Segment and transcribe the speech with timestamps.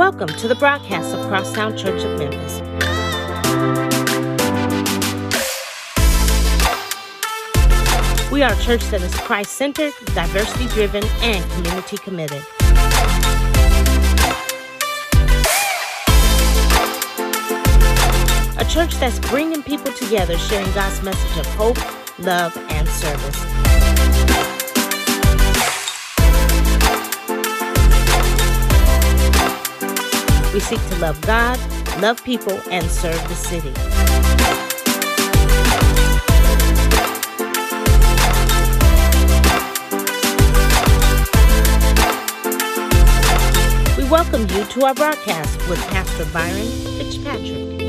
[0.00, 2.62] Welcome to the broadcast of Crosstown Church of Memphis.
[8.32, 12.42] We are a church that is Christ centered, diversity driven, and community committed.
[18.56, 23.89] A church that's bringing people together, sharing God's message of hope, love, and service.
[30.52, 31.60] We seek to love God,
[32.00, 33.70] love people, and serve the city.
[43.96, 46.66] We welcome you to our broadcast with Pastor Byron
[46.98, 47.80] Fitzpatrick.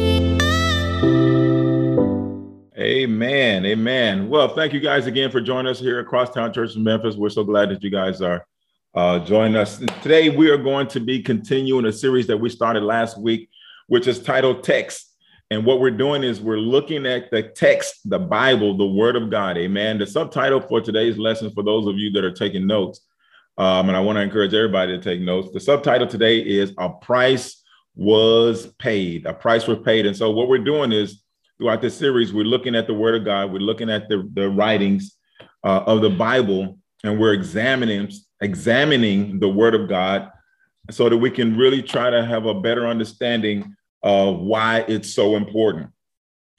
[2.77, 3.65] Amen.
[3.65, 4.29] Amen.
[4.29, 7.15] Well, thank you guys again for joining us here at Crosstown Church in Memphis.
[7.15, 8.45] We're so glad that you guys are
[8.93, 9.77] uh, joining us.
[10.01, 13.49] Today, we are going to be continuing a series that we started last week,
[13.87, 15.15] which is titled Text.
[15.49, 19.29] And what we're doing is we're looking at the text, the Bible, the Word of
[19.29, 19.57] God.
[19.57, 19.97] Amen.
[19.97, 23.01] The subtitle for today's lesson, for those of you that are taking notes,
[23.57, 25.49] um, and I want to encourage everybody to take notes.
[25.53, 27.61] The subtitle today is A Price
[27.95, 29.25] Was Paid.
[29.25, 30.05] A Price Was Paid.
[30.05, 31.21] And so, what we're doing is
[31.57, 34.49] throughout this series, we're looking at the Word of God, we're looking at the, the
[34.49, 35.17] writings
[35.65, 38.09] uh, of the Bible, and we're examining
[38.41, 40.29] examining the Word of God
[40.89, 45.35] so that we can really try to have a better understanding of why it's so
[45.35, 45.91] important.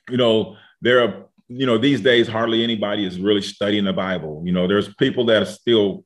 [0.09, 4.43] You know, there are, you know, these days hardly anybody is really studying the Bible.
[4.45, 6.05] You know, there's people that are still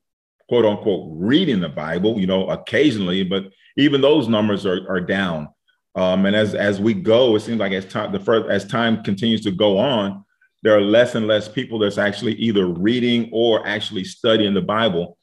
[0.49, 3.45] quote unquote reading the Bible, you know, occasionally, but
[3.77, 5.49] even those numbers are, are down.
[5.95, 9.03] Um, and as as we go, it seems like as time the first as time
[9.03, 10.23] continues to go on,
[10.63, 15.16] there are less and less people that's actually either reading or actually studying the Bible.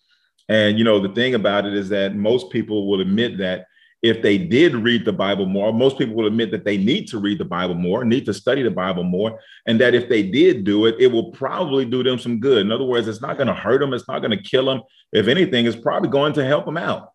[0.49, 3.67] And you know, the thing about it is that most people will admit that
[4.03, 7.19] if they did read the Bible more, most people will admit that they need to
[7.19, 10.65] read the Bible more, need to study the Bible more, and that if they did
[10.65, 12.59] do it, it will probably do them some good.
[12.59, 14.83] In other words, it's not going to hurt them, it's not going to kill them.
[15.13, 17.13] If anything, it's probably going to help them out.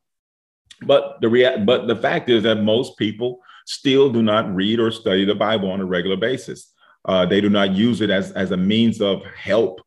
[0.81, 4.89] But the rea- but the fact is that most people still do not read or
[4.89, 6.73] study the Bible on a regular basis.
[7.05, 9.79] Uh, they do not use it as, as a means of help,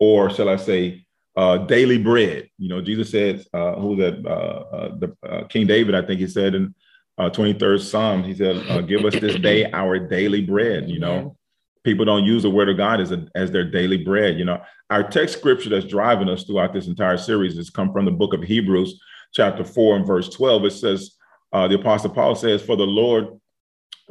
[0.00, 1.06] or shall I say,
[1.38, 2.50] uh, daily bread.
[2.58, 4.26] You know, Jesus said, uh, who that?
[4.26, 6.74] Uh, uh, the uh, King David, I think he said in
[7.16, 11.36] uh, 23rd Psalm, he said, uh, "Give us this day our daily bread." You know,
[11.84, 14.36] people don't use the Word of God as a, as their daily bread.
[14.36, 14.60] You know,
[14.90, 18.34] our text scripture that's driving us throughout this entire series has come from the book
[18.34, 19.00] of Hebrews,
[19.32, 20.64] chapter four and verse 12.
[20.64, 21.12] It says,
[21.52, 23.28] uh, the Apostle Paul says, "For the Lord,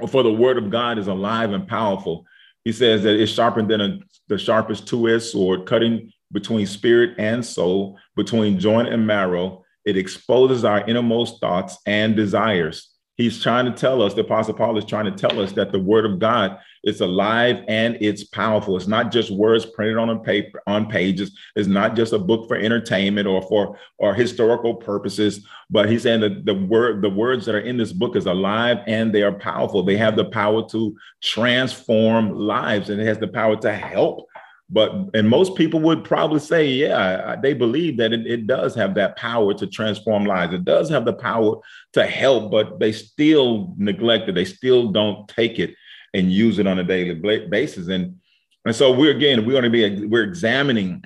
[0.07, 2.25] for the Word of God is alive and powerful."
[2.63, 3.99] He says that it's sharper than a,
[4.29, 9.63] the sharpest two-edged sword, cutting between spirit and soul, between joint and marrow.
[9.85, 12.93] It exposes our innermost thoughts and desires.
[13.17, 15.79] He's trying to tell us, the Apostle Paul is trying to tell us that the
[15.79, 18.77] word of God is alive and it's powerful.
[18.77, 21.35] It's not just words printed on a paper on pages.
[21.55, 25.47] It's not just a book for entertainment or for or historical purposes.
[25.71, 28.77] But he's saying that the word, the words that are in this book is alive
[28.85, 29.81] and they are powerful.
[29.81, 34.27] They have the power to transform lives and it has the power to help
[34.69, 38.95] but and most people would probably say yeah they believe that it, it, does have
[38.95, 40.53] that power to transform lives.
[40.53, 41.57] It does have the power
[41.94, 44.35] to help but they still neglect it.
[44.35, 45.75] They still don't take it
[46.13, 47.13] and use it on a daily
[47.47, 47.88] basis.
[47.88, 48.19] And
[48.66, 51.03] and so we're again we're going to be we're examining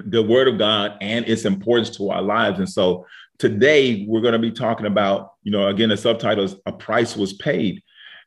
[0.00, 2.58] the word of god and its importance to our lives.
[2.58, 3.06] And so
[3.38, 7.16] today we're going to be talking about you know again the subtitle is a price
[7.16, 7.80] was paid.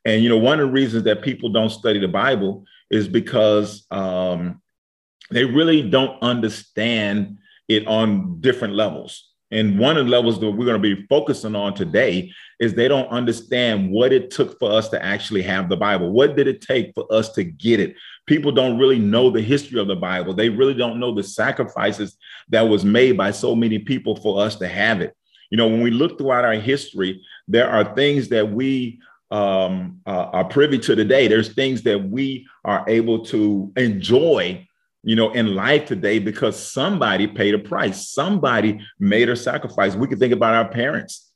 [0.06, 3.86] And you know one of the reasons that people don't study the bible is because
[3.90, 4.62] um,
[5.30, 9.30] they really don't understand it on different levels.
[9.50, 12.88] And one of the levels that we're going to be focusing on today is they
[12.88, 16.10] don't understand what it took for us to actually have the Bible.
[16.10, 17.94] What did it take for us to get it?
[18.26, 20.32] People don't really know the history of the Bible.
[20.32, 22.16] They really don't know the sacrifices
[22.48, 25.14] that was made by so many people for us to have it.
[25.50, 29.00] You know, when we look throughout our history, there are things that we
[29.32, 31.26] um, uh, are privy to today.
[31.26, 34.68] There's things that we are able to enjoy
[35.04, 38.08] you know, in life today because somebody paid a price.
[38.08, 39.96] Somebody made a sacrifice.
[39.96, 41.32] We can think about our parents.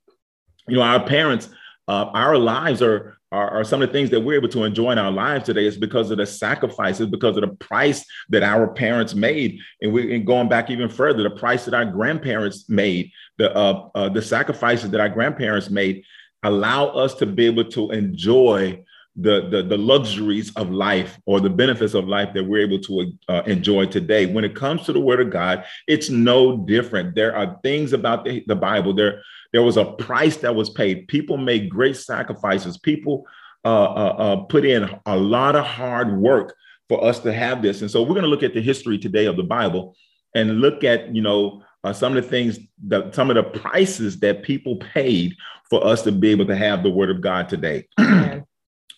[0.69, 1.49] You know, our parents,
[1.89, 4.93] uh, our lives are, are, are some of the things that we're able to enjoy
[4.93, 8.69] in our lives today is because of the sacrifices, because of the price that our
[8.69, 9.59] parents made.
[9.83, 13.89] And we and going back even further, the price that our grandparents made, the uh,
[13.97, 16.05] uh, the sacrifices that our grandparents made,
[16.43, 18.85] allow us to be able to enjoy
[19.17, 23.13] the, the, the luxuries of life or the benefits of life that we're able to
[23.29, 24.27] uh, enjoy today.
[24.27, 27.15] When it comes to the Word of God, it's no different.
[27.15, 28.93] There are things about the, the Bible.
[28.93, 29.23] There,
[29.53, 31.09] there was a price that was paid.
[31.09, 32.77] People made great sacrifices.
[32.77, 33.27] People
[33.65, 36.55] uh, uh, uh put in a lot of hard work
[36.89, 37.81] for us to have this.
[37.81, 39.97] And so we're going to look at the history today of the Bible
[40.35, 44.19] and look at, you know, uh, some of the things that some of the prices
[44.19, 45.37] that people paid
[45.71, 47.87] for us to be able to have the word of God today.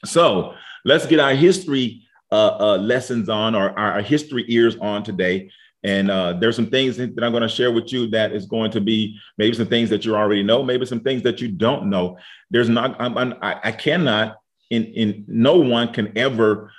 [0.07, 0.55] so
[0.87, 2.03] let's get our history
[2.33, 5.51] uh, uh, lessons on or our history ears on today.
[5.85, 8.71] And uh, there's some things that I'm going to share with you that is going
[8.71, 11.91] to be maybe some things that you already know, maybe some things that you don't
[11.91, 12.17] know.
[12.51, 14.39] There's not, I'm, I'm, I cannot,
[14.71, 16.73] in, in no one can ever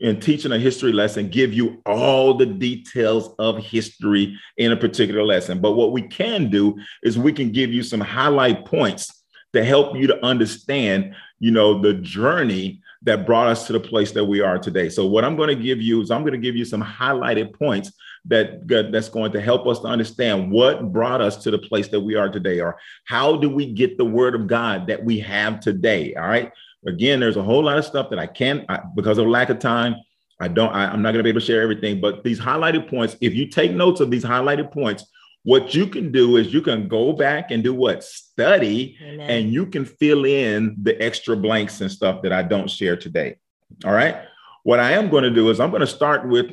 [0.00, 5.22] in teaching a history lesson give you all the details of history in a particular
[5.22, 5.60] lesson.
[5.60, 9.96] But what we can do is we can give you some highlight points to help
[9.96, 14.40] you to understand, you know, the journey that brought us to the place that we
[14.40, 14.88] are today.
[14.88, 17.54] So what I'm going to give you is I'm going to give you some highlighted
[17.54, 17.92] points
[18.26, 22.00] that that's going to help us to understand what brought us to the place that
[22.00, 25.60] we are today or how do we get the word of God that we have
[25.60, 26.52] today, all right?
[26.86, 29.58] Again, there's a whole lot of stuff that I can't I, because of lack of
[29.58, 29.96] time.
[30.40, 30.72] I don't.
[30.72, 33.16] I, I'm not going to be able to share everything, but these highlighted points.
[33.20, 35.04] If you take notes of these highlighted points,
[35.42, 39.30] what you can do is you can go back and do what study, Amen.
[39.30, 43.36] and you can fill in the extra blanks and stuff that I don't share today.
[43.84, 44.16] All right.
[44.62, 46.52] What I am going to do is I'm going to start with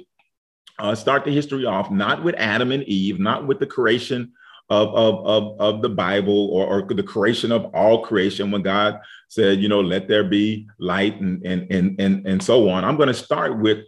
[0.79, 4.33] uh, start the history off not with Adam and Eve, not with the creation
[4.69, 8.99] of, of, of, of the Bible or, or, the creation of all creation when God
[9.29, 12.83] said, you know, let there be light and, and, and, and, and so on.
[12.83, 13.85] I'm going to start with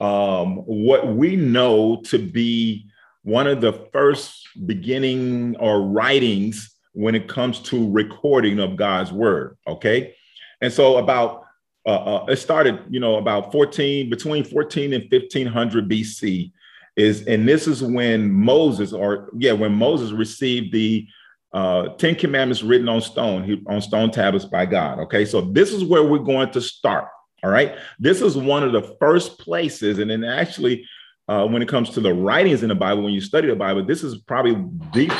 [0.00, 2.86] um, what we know to be
[3.24, 9.56] one of the first beginning or writings when it comes to recording of God's word.
[9.66, 10.14] Okay.
[10.60, 11.44] And so about
[11.84, 16.52] uh, uh, it started, you know, about 14 between 14 and 1500 BC
[16.96, 21.06] is and this is when Moses or yeah when Moses received the
[21.52, 24.98] uh, Ten Commandments written on stone on stone tablets by God.
[25.00, 27.08] Okay, so this is where we're going to start.
[27.44, 30.86] All right, this is one of the first places, and then actually,
[31.28, 33.84] uh, when it comes to the writings in the Bible, when you study the Bible,
[33.84, 34.54] this is probably
[34.92, 35.12] deep.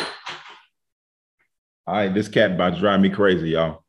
[1.84, 3.81] All right, this cat about to drive me crazy, y'all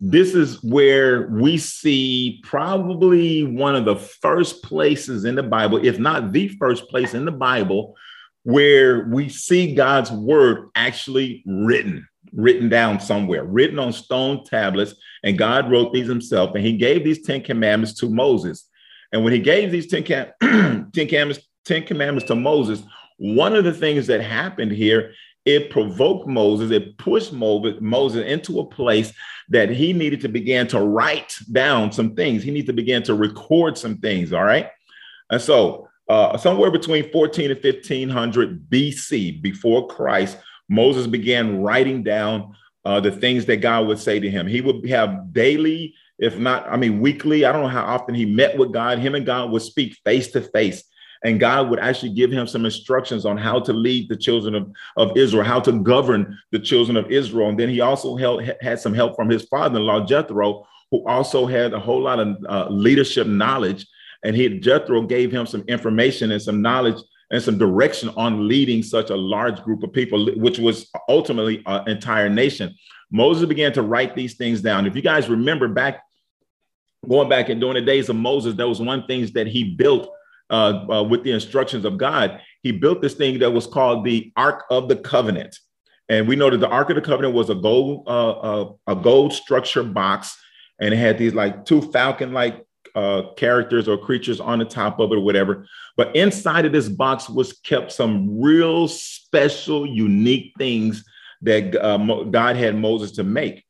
[0.00, 5.98] this is where we see probably one of the first places in the Bible, if
[5.98, 7.94] not the first place in the Bible,
[8.42, 14.94] where we see God's word actually written, written down somewhere, written on stone tablets.
[15.22, 16.54] And God wrote these himself.
[16.54, 18.68] And he gave these 10 commandments to Moses.
[19.12, 20.32] And when he gave these 10, cam-
[20.92, 22.82] 10 commandments, 10 commandments to Moses,
[23.16, 25.12] one of the things that happened here
[25.44, 29.12] it provoked Moses, it pushed Moses into a place
[29.50, 32.42] that he needed to begin to write down some things.
[32.42, 34.32] He needed to begin to record some things.
[34.32, 34.70] All right.
[35.30, 40.38] And so, uh, somewhere between 14 and 1500 BC, before Christ,
[40.68, 42.54] Moses began writing down
[42.84, 44.46] uh, the things that God would say to him.
[44.46, 47.44] He would have daily, if not, I mean, weekly.
[47.44, 48.98] I don't know how often he met with God.
[48.98, 50.84] Him and God would speak face to face
[51.24, 54.70] and God would actually give him some instructions on how to lead the children of,
[54.98, 57.48] of Israel, how to govern the children of Israel.
[57.48, 61.72] And then he also held, had some help from his father-in-law, Jethro, who also had
[61.72, 63.86] a whole lot of uh, leadership knowledge.
[64.22, 68.82] And he, Jethro gave him some information and some knowledge and some direction on leading
[68.82, 72.74] such a large group of people, which was ultimately an entire nation.
[73.10, 74.86] Moses began to write these things down.
[74.86, 76.02] If you guys remember back,
[77.08, 80.10] going back and during the days of Moses, that was one things that he built
[80.50, 84.32] uh, uh, with the instructions of God, he built this thing that was called the
[84.36, 85.58] Ark of the Covenant.
[86.08, 88.96] And we know that the Ark of the Covenant was a gold, uh, uh a
[88.96, 90.36] gold structure box,
[90.80, 95.10] and it had these like two falcon-like uh, characters or creatures on the top of
[95.10, 95.66] it or whatever.
[95.96, 101.04] But inside of this box was kept some real special, unique things
[101.42, 103.64] that uh, God had Moses to make.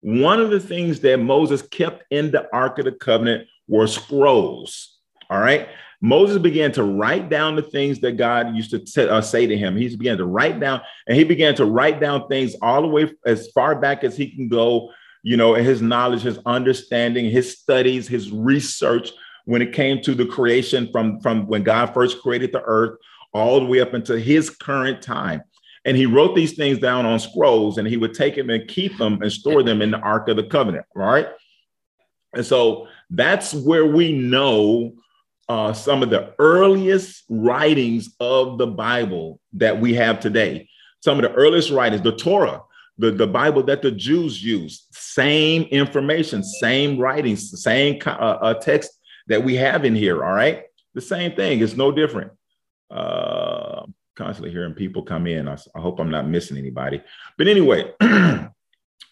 [0.00, 4.98] One of the things that Moses kept in the Ark of the Covenant were scrolls.
[5.30, 5.68] All right.
[6.00, 9.56] Moses began to write down the things that God used to t- uh, say to
[9.56, 9.76] him.
[9.76, 13.10] He began to write down, and he began to write down things all the way
[13.24, 14.90] as far back as he can go,
[15.22, 19.12] you know, his knowledge, his understanding, his studies, his research
[19.46, 22.98] when it came to the creation from, from when God first created the earth
[23.32, 25.42] all the way up into his current time.
[25.84, 28.98] And he wrote these things down on scrolls and he would take them and keep
[28.98, 31.28] them and store them in the Ark of the Covenant, right?
[32.34, 34.94] And so that's where we know
[35.48, 40.68] uh, some of the earliest writings of the Bible that we have today.
[41.00, 42.62] Some of the earliest writings, the Torah.
[42.98, 44.86] the, the Bible that the Jews used.
[44.92, 48.90] Same information, same writings, same uh, uh, text
[49.28, 50.24] that we have in here.
[50.24, 50.64] All right.
[50.94, 51.60] The same thing.
[51.60, 52.32] It's no different.
[52.90, 53.84] Uh,
[54.16, 55.46] constantly hearing people come in.
[55.46, 57.02] I, I hope I'm not missing anybody.
[57.36, 57.92] But anyway,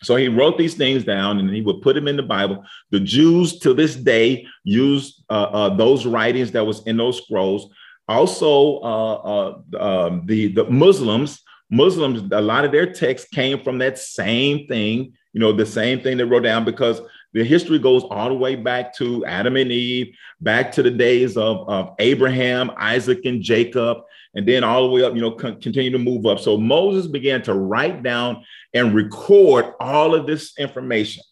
[0.05, 2.65] so he wrote these things down and he would put them in the Bible.
[2.91, 7.73] The Jews to this day use uh, uh, those writings that was in those scrolls.
[8.07, 13.79] Also, uh, uh um, the, the Muslims Muslims, a lot of their texts came from
[13.79, 17.01] that same thing, you know, the same thing they wrote down because
[17.33, 21.37] the history goes all the way back to Adam and Eve, back to the days
[21.37, 23.99] of, of Abraham, Isaac, and Jacob,
[24.35, 26.39] and then all the way up, you know, con- continue to move up.
[26.39, 31.23] So Moses began to write down and record all of this information.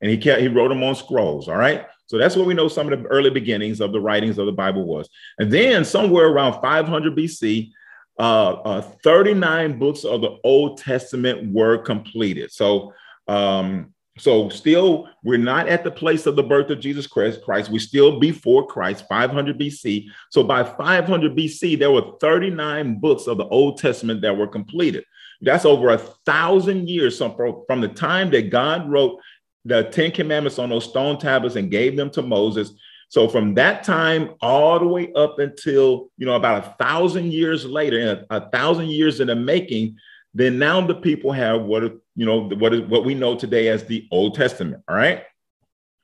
[0.00, 1.48] And he kept, he wrote them on scrolls.
[1.48, 1.86] All right.
[2.06, 4.52] So that's what we know some of the early beginnings of the writings of the
[4.52, 5.08] Bible was.
[5.38, 7.70] And then somewhere around 500 BC,
[8.18, 12.50] uh, uh, 39 books of the Old Testament were completed.
[12.50, 12.92] So,
[13.28, 17.42] um, so still, we're not at the place of the birth of Jesus Christ.
[17.44, 20.06] Christ, we still before Christ, 500 BC.
[20.30, 25.04] So by 500 BC, there were 39 books of the Old Testament that were completed.
[25.40, 29.20] That's over a thousand years from the time that God wrote
[29.64, 32.72] the Ten Commandments on those stone tablets and gave them to Moses
[33.08, 37.64] so from that time all the way up until you know about a thousand years
[37.64, 39.96] later, a, a thousand years in the making,
[40.34, 41.82] then now the people have what
[42.14, 44.82] you know what is what we know today as the Old Testament.
[44.88, 45.22] All right.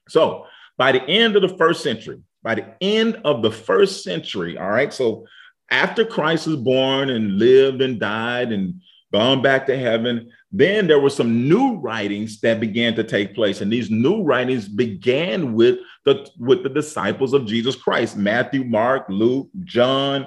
[0.08, 0.46] So
[0.78, 4.70] by the end of the first century, by the end of the first century, all
[4.70, 4.92] right.
[4.92, 5.26] So
[5.70, 8.80] after Christ was born and lived and died and
[9.14, 13.60] gone back to heaven, then there were some new writings that began to take place.
[13.60, 19.06] And these new writings began with the, with the disciples of Jesus Christ Matthew, Mark,
[19.08, 20.26] Luke, John,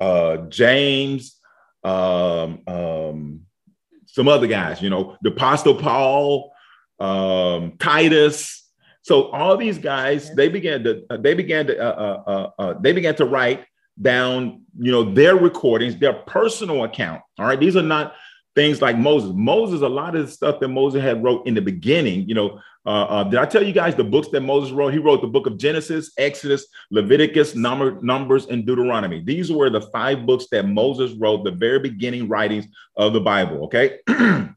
[0.00, 1.40] uh, James,
[1.82, 3.40] um, um,
[4.04, 6.52] some other guys, you know, the Apostle Paul,
[7.00, 8.70] um, Titus.
[9.00, 12.92] So all these guys, they began to they began to uh, uh, uh, uh, they
[12.92, 13.64] began to write
[14.00, 17.22] down, you know, their recordings, their personal account.
[17.38, 18.14] All right, these are not
[18.56, 19.32] things like Moses.
[19.34, 22.60] Moses, a lot of the stuff that Moses had wrote in the beginning, you know,
[22.86, 24.92] uh, uh, did I tell you guys the books that Moses wrote?
[24.92, 29.20] He wrote the book of Genesis, Exodus, Leviticus, Number, Numbers, and Deuteronomy.
[29.20, 33.64] These were the five books that Moses wrote, the very beginning writings of the Bible.
[33.64, 33.98] Okay.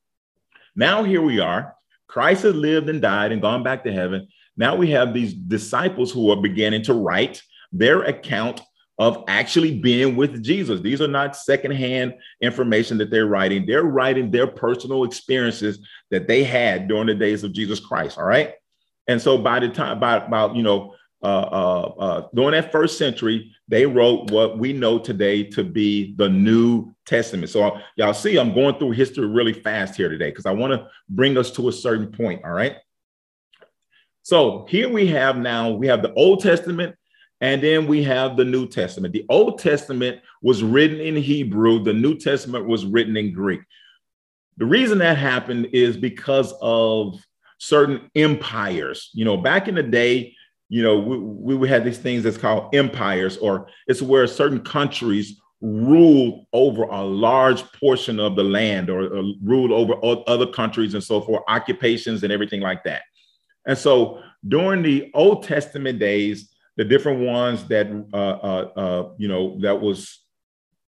[0.76, 1.76] now here we are.
[2.08, 4.28] Christ has lived and died and gone back to heaven.
[4.56, 7.42] Now we have these disciples who are beginning to write
[7.72, 8.62] their account
[9.00, 10.82] of actually being with Jesus.
[10.82, 13.66] These are not secondhand information that they're writing.
[13.66, 15.80] They're writing their personal experiences
[16.12, 18.18] that they had during the days of Jesus Christ.
[18.18, 18.54] All right.
[19.08, 22.98] And so by the time, about, about you know, uh, uh, uh, during that first
[22.98, 27.50] century, they wrote what we know today to be the New Testament.
[27.50, 30.88] So y'all see, I'm going through history really fast here today because I want to
[31.10, 32.44] bring us to a certain point.
[32.44, 32.76] All right.
[34.24, 36.96] So here we have now, we have the Old Testament
[37.42, 39.14] and then we have the New Testament.
[39.14, 43.62] The Old Testament was written in Hebrew, the New Testament was written in Greek.
[44.58, 47.20] The reason that happened is because of
[47.60, 49.10] certain empires.
[49.14, 50.36] You know, back in the day,
[50.68, 55.40] you know, we, we had these things that's called empires, or it's where certain countries
[55.62, 59.96] ruled over a large portion of the land or, or ruled over
[60.28, 63.02] other countries and so forth, occupations and everything like that.
[63.66, 69.28] And so during the Old Testament days, the different ones that uh, uh, uh, you
[69.28, 70.24] know that was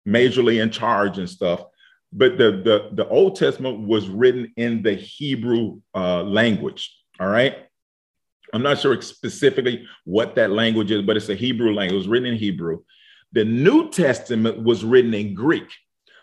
[0.07, 1.64] majorly in charge and stuff.
[2.12, 6.95] But the the the Old Testament was written in the Hebrew uh, language.
[7.18, 7.57] All right.
[8.52, 11.95] I'm not sure specifically what that language is, but it's a Hebrew language.
[11.95, 12.80] It was written in Hebrew.
[13.33, 15.71] The New Testament was written in Greek.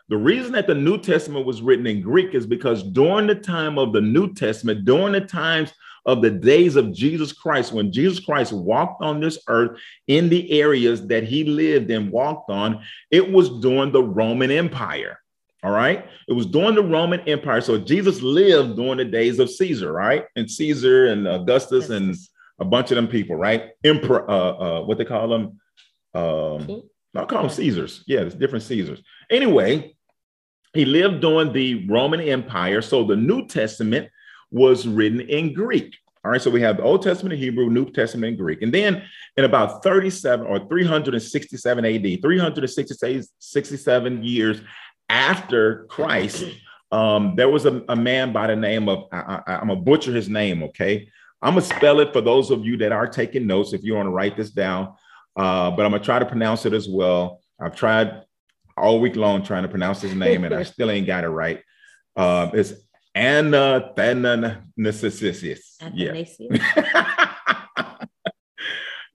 [0.10, 3.80] The reason that the New Testament was written in Greek is because during the time
[3.80, 5.74] of the New Testament, during the times
[6.06, 10.60] of the days of Jesus Christ, when Jesus Christ walked on this earth in the
[10.60, 15.20] areas that he lived and walked on, it was during the Roman Empire.
[15.64, 16.06] All right.
[16.28, 17.60] It was during the Roman Empire.
[17.60, 20.26] So Jesus lived during the days of Caesar, right?
[20.36, 22.16] And Caesar and Augustus and
[22.60, 23.72] a bunch of them people, right?
[23.84, 25.60] Emperor, uh, uh, what they call them?
[26.14, 26.84] Um,
[27.16, 28.04] I'll call them Caesars.
[28.06, 29.02] Yeah, it's different Caesars.
[29.32, 29.96] Anyway,
[30.74, 32.82] he lived during the Roman Empire.
[32.84, 34.10] So the New Testament
[34.56, 35.98] was written in Greek.
[36.24, 38.62] All right, so we have the Old Testament in Hebrew, New Testament in Greek.
[38.62, 39.04] And then
[39.36, 44.62] in about 37 or 367 AD, 367 years
[45.10, 46.46] after Christ,
[46.92, 50.14] um, there was a, a, man by the name of, I, am going to butcher
[50.14, 51.10] his name, okay?
[51.42, 53.96] I'm going to spell it for those of you that are taking notes if you
[53.96, 54.94] want to write this down,
[55.36, 57.42] uh, but I'm going to try to pronounce it as well.
[57.60, 58.22] I've tried
[58.78, 61.62] all week long trying to pronounce his name and I still ain't got it right.
[62.16, 62.85] Uh, it's
[65.82, 66.50] Athanasius.
[66.50, 67.16] Yeah.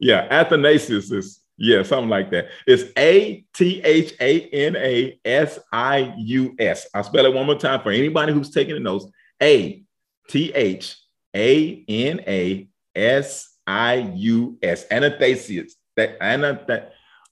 [0.01, 2.49] yeah, Athanasius is yeah, something like that.
[2.67, 6.89] It's A T H A N A S I U S.
[6.95, 9.05] I'll spell it one more time for anybody who's taking the notes.
[9.43, 9.83] A
[10.29, 10.97] T H
[11.37, 12.67] A N A
[12.97, 14.87] S I U S.
[14.91, 15.77] Athanasius.
[15.97, 16.17] That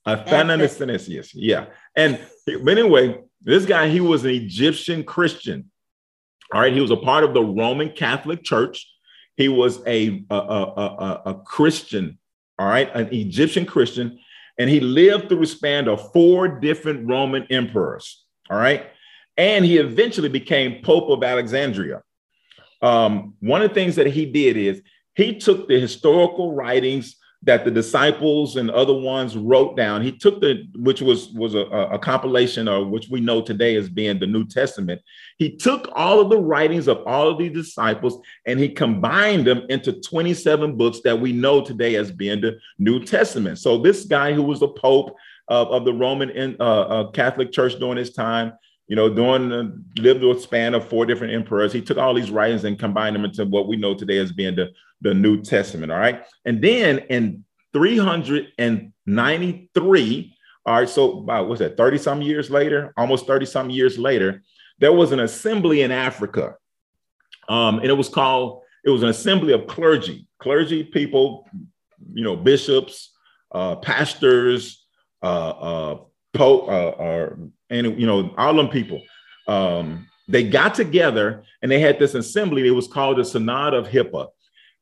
[0.05, 1.33] Athanasius.
[1.33, 1.65] Yeah.
[1.95, 5.71] And but anyway, this guy, he was an Egyptian Christian.
[6.53, 6.73] All right.
[6.73, 8.91] He was a part of the Roman Catholic Church.
[9.35, 12.17] He was a, a, a, a, Christian,
[12.57, 14.19] all right, an Egyptian Christian.
[14.57, 18.25] And he lived through the span of four different Roman emperors.
[18.49, 18.87] All right.
[19.37, 22.01] And he eventually became Pope of Alexandria.
[22.81, 24.81] Um, one of the things that he did is
[25.15, 30.01] he took the historical writings that the disciples and other ones wrote down.
[30.01, 33.87] He took the, which was was a, a, compilation of which we know today as
[33.87, 35.01] being the New Testament.
[35.37, 39.65] He took all of the writings of all of these disciples and he combined them
[39.69, 43.57] into 27 books that we know today as being the New Testament.
[43.57, 45.15] So this guy who was the Pope
[45.47, 48.51] of, of the Roman in, uh, uh, Catholic Church during his time,
[48.87, 51.71] you know, during uh, lived a span of four different emperors.
[51.71, 54.55] He took all these writings and combined them into what we know today as being
[54.55, 55.91] the, the New Testament.
[55.91, 56.23] All right.
[56.45, 63.27] And then in 393, all right, so about what's that, 30 some years later, almost
[63.27, 64.43] 30 some years later,
[64.79, 66.55] there was an assembly in Africa.
[67.47, 71.47] Um, and it was called, it was an assembly of clergy, clergy people,
[72.13, 73.11] you know, bishops,
[73.51, 74.85] uh, pastors,
[75.23, 75.97] uh, uh,
[76.33, 77.35] pope, uh, uh,
[77.69, 79.01] and you know all them people
[79.47, 83.87] um, they got together and they had this assembly it was called the synod of
[83.87, 84.31] hippo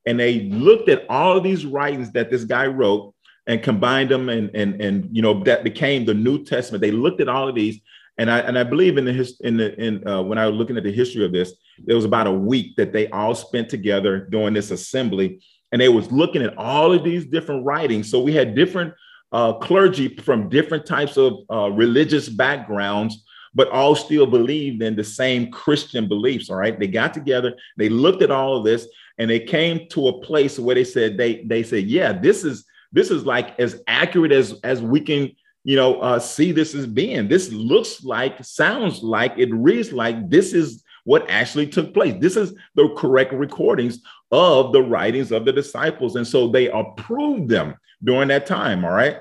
[0.08, 3.14] and they looked at all of these writings that this guy wrote
[3.46, 6.82] and combined them and and and you know that became the new testament.
[6.82, 7.80] They looked at all of these.
[8.20, 10.56] And I and I believe in the his, in the in uh, when I was
[10.56, 11.54] looking at the history of this,
[11.86, 15.40] there was about a week that they all spent together doing this assembly,
[15.72, 18.10] and they was looking at all of these different writings.
[18.10, 18.96] So we had different
[19.32, 23.24] uh, clergy from different types of uh, religious backgrounds,
[23.54, 26.50] but all still believed in the same Christian beliefs.
[26.50, 30.10] All right, they got together, they looked at all of this, and they came to
[30.10, 33.82] a place where they said they they said, yeah, this is this is like as
[33.88, 35.32] accurate as as we can
[35.64, 37.28] you know uh, see this as being.
[37.28, 42.16] This looks like, sounds like, it reads like this is what actually took place.
[42.20, 44.00] This is the correct recordings
[44.32, 48.86] of the writings of the disciples, and so they approved them during that time.
[48.86, 49.18] All right.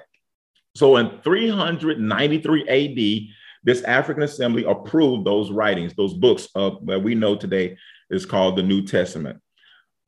[0.77, 3.36] So in 393 AD,
[3.67, 7.77] this African assembly approved those writings, those books of, that we know today
[8.09, 9.41] is called the New Testament.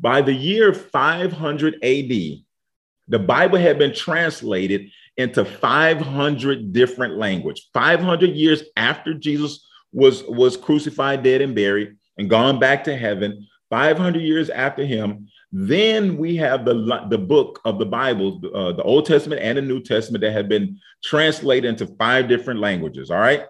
[0.01, 2.09] By the year 500 AD,
[3.09, 7.69] the Bible had been translated into 500 different language.
[7.75, 13.45] 500 years after Jesus was, was crucified, dead, and buried, and gone back to heaven,
[13.71, 18.83] 500 years after him, then we have the, the book of the Bible, uh, the
[18.83, 23.11] Old Testament and the New Testament that have been translated into five different languages.
[23.11, 23.45] All right.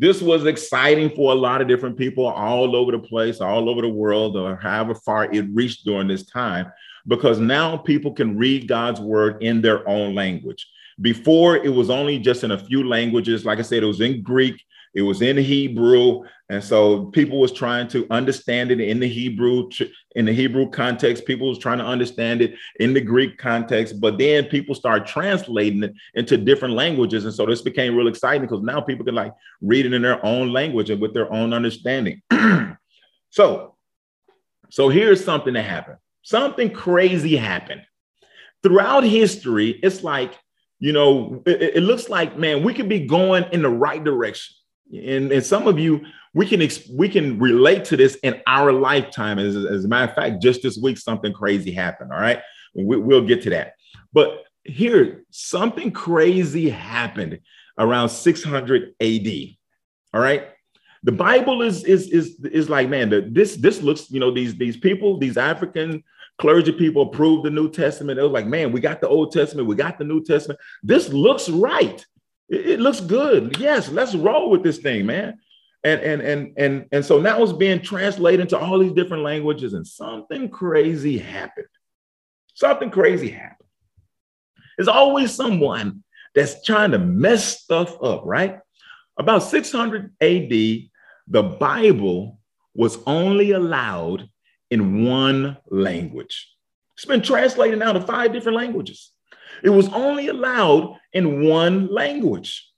[0.00, 3.80] This was exciting for a lot of different people all over the place, all over
[3.80, 6.72] the world, or however far it reached during this time,
[7.06, 10.66] because now people can read God's word in their own language.
[11.00, 13.44] Before, it was only just in a few languages.
[13.44, 14.60] Like I said, it was in Greek,
[14.94, 19.68] it was in Hebrew, and so people was trying to understand it in the Hebrew,
[20.14, 21.26] in the Hebrew context.
[21.26, 25.82] People was trying to understand it in the Greek context, but then people start translating
[25.82, 29.32] it into different languages, and so this became real exciting because now people can like
[29.60, 32.22] read it in their own language and with their own understanding.
[33.30, 33.74] so,
[34.70, 35.98] so here's something that happened.
[36.22, 37.82] Something crazy happened
[38.62, 39.80] throughout history.
[39.82, 40.38] It's like
[40.78, 44.54] you know, it, it looks like man, we could be going in the right direction
[44.92, 49.38] and, and some of you we can we can relate to this in our lifetime.
[49.38, 52.40] As, as a matter of fact just this week something crazy happened all right?
[52.74, 53.74] We, we'll get to that.
[54.12, 57.40] But here something crazy happened
[57.78, 59.56] around 600 ad
[60.12, 60.48] all right?
[61.04, 64.56] The bible is is is is like man the, this this looks you know these
[64.56, 66.02] these people these african
[66.38, 68.18] clergy people approved the new testament.
[68.18, 70.58] It was like man we got the old testament we got the new testament.
[70.82, 72.04] This looks right
[72.48, 73.58] it, it looks good.
[73.58, 75.38] Yes, let's roll with this thing, man.
[75.82, 79.74] And and and and and so now it's being translated into all these different languages,
[79.74, 81.66] and something crazy happened.
[82.54, 83.68] Something crazy happened.
[84.76, 86.02] There's always someone
[86.34, 88.58] that's trying to mess stuff up, right?
[89.18, 92.40] About 600 AD, the Bible
[92.74, 94.28] was only allowed
[94.70, 96.50] in one language.
[96.96, 99.10] It's been translated now to five different languages.
[99.62, 102.70] It was only allowed in one language.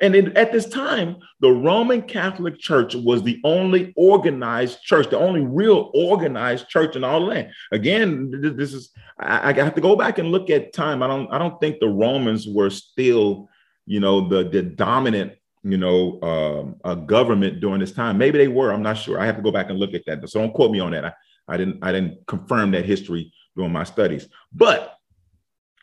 [0.00, 5.40] And at this time, the Roman Catholic Church was the only organized church, the only
[5.40, 7.52] real organized church in all the land.
[7.72, 11.02] Again, this is I, I have to go back and look at time.
[11.02, 13.48] I don't I don't think the Romans were still,
[13.86, 18.18] you know, the the dominant, you know, um, a government during this time.
[18.18, 18.72] Maybe they were.
[18.72, 19.18] I'm not sure.
[19.18, 20.28] I have to go back and look at that.
[20.28, 21.04] So don't quote me on that.
[21.06, 21.12] I,
[21.48, 24.28] I didn't I didn't confirm that history during my studies.
[24.52, 24.95] But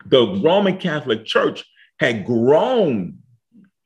[0.07, 1.63] the Roman Catholic Church
[1.99, 3.19] had grown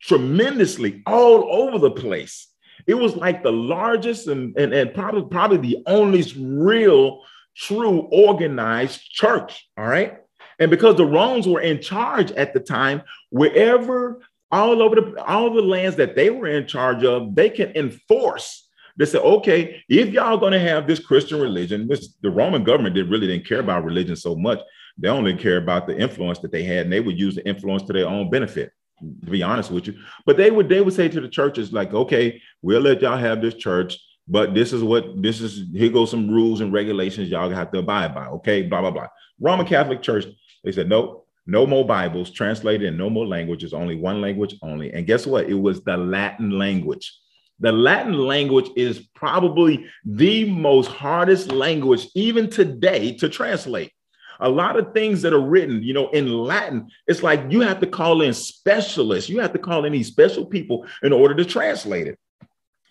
[0.02, 2.48] tremendously all over the place.
[2.86, 7.24] It was like the largest and, and, and probably, probably the only real,
[7.56, 9.70] true organized church.
[9.78, 10.20] All right.
[10.60, 15.54] And because the Romans were in charge at the time, wherever all over the all
[15.54, 18.70] the lands that they were in charge of, they can enforce.
[18.96, 23.10] They said, okay, if y'all gonna have this Christian religion, this the Roman government did
[23.10, 24.60] really didn't care about religion so much.
[24.98, 27.84] They only care about the influence that they had, and they would use the influence
[27.84, 29.98] to their own benefit to be honest with you.
[30.26, 33.42] But they would they would say to the churches like, okay, we'll let y'all have
[33.42, 35.66] this church, but this is what this is.
[35.74, 38.28] Here goes some rules and regulations y'all have to abide by.
[38.28, 39.08] Okay, blah blah blah.
[39.40, 40.26] Roman Catholic Church,
[40.64, 44.92] they said no, no more Bibles translated in no more languages, only one language only.
[44.94, 45.50] And guess what?
[45.50, 47.16] It was the Latin language.
[47.60, 53.92] The Latin language is probably the most hardest language even today to translate
[54.40, 57.80] a lot of things that are written, you know, in Latin, it's like you have
[57.80, 59.30] to call in specialists.
[59.30, 62.20] You have to call in these special people in order to translate it.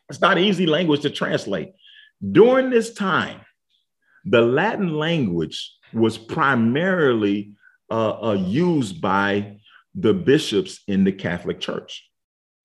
[0.09, 1.72] It's not easy language to translate.
[2.32, 3.40] During this time,
[4.24, 7.52] the Latin language was primarily
[7.90, 9.59] uh, uh, used by
[9.94, 12.09] the bishops in the Catholic Church,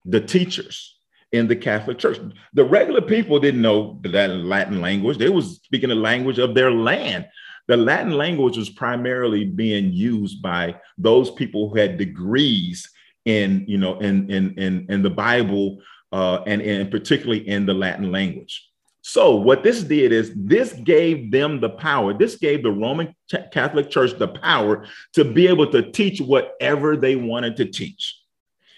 [0.04, 0.98] the teachers
[1.30, 2.18] in the Catholic Church.
[2.52, 5.18] The regular people didn't know that Latin language.
[5.18, 7.26] They was speaking the language of their land
[7.72, 12.86] the Latin language was primarily being used by those people who had degrees
[13.24, 15.80] in, you know, in in in, in the Bible
[16.12, 18.68] uh, and, and particularly in the Latin language.
[19.00, 22.12] So what this did is this gave them the power.
[22.12, 23.16] This gave the Roman
[23.52, 28.20] Catholic Church the power to be able to teach whatever they wanted to teach.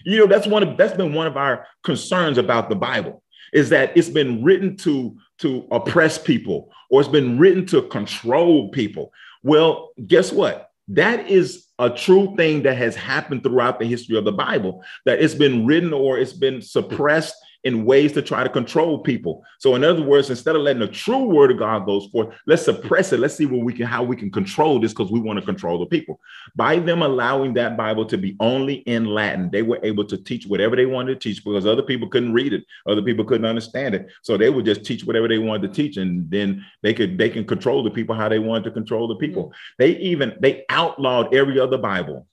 [0.05, 3.21] You know, that's one of that's been one of our concerns about the Bible
[3.55, 8.69] is that it's been written to to oppress people or it's been written to control
[8.69, 9.11] people.
[9.43, 10.71] Well, guess what?
[10.89, 15.21] That is a true thing that has happened throughout the history of the Bible, that
[15.21, 19.43] it's been written or it's been suppressed in ways to try to control people.
[19.57, 22.63] So, in other words, instead of letting the true word of God goes forth, let's
[22.63, 23.19] suppress it.
[23.19, 25.79] Let's see what we can, how we can control this because we want to control
[25.79, 26.19] the people.
[26.55, 30.45] By them allowing that Bible to be only in Latin, they were able to teach
[30.45, 33.95] whatever they wanted to teach because other people couldn't read it, other people couldn't understand
[33.95, 34.09] it.
[34.21, 37.29] So they would just teach whatever they wanted to teach, and then they could they
[37.29, 39.45] can control the people how they wanted to control the people.
[39.45, 39.75] Mm-hmm.
[39.79, 42.27] They even they outlawed every other Bible.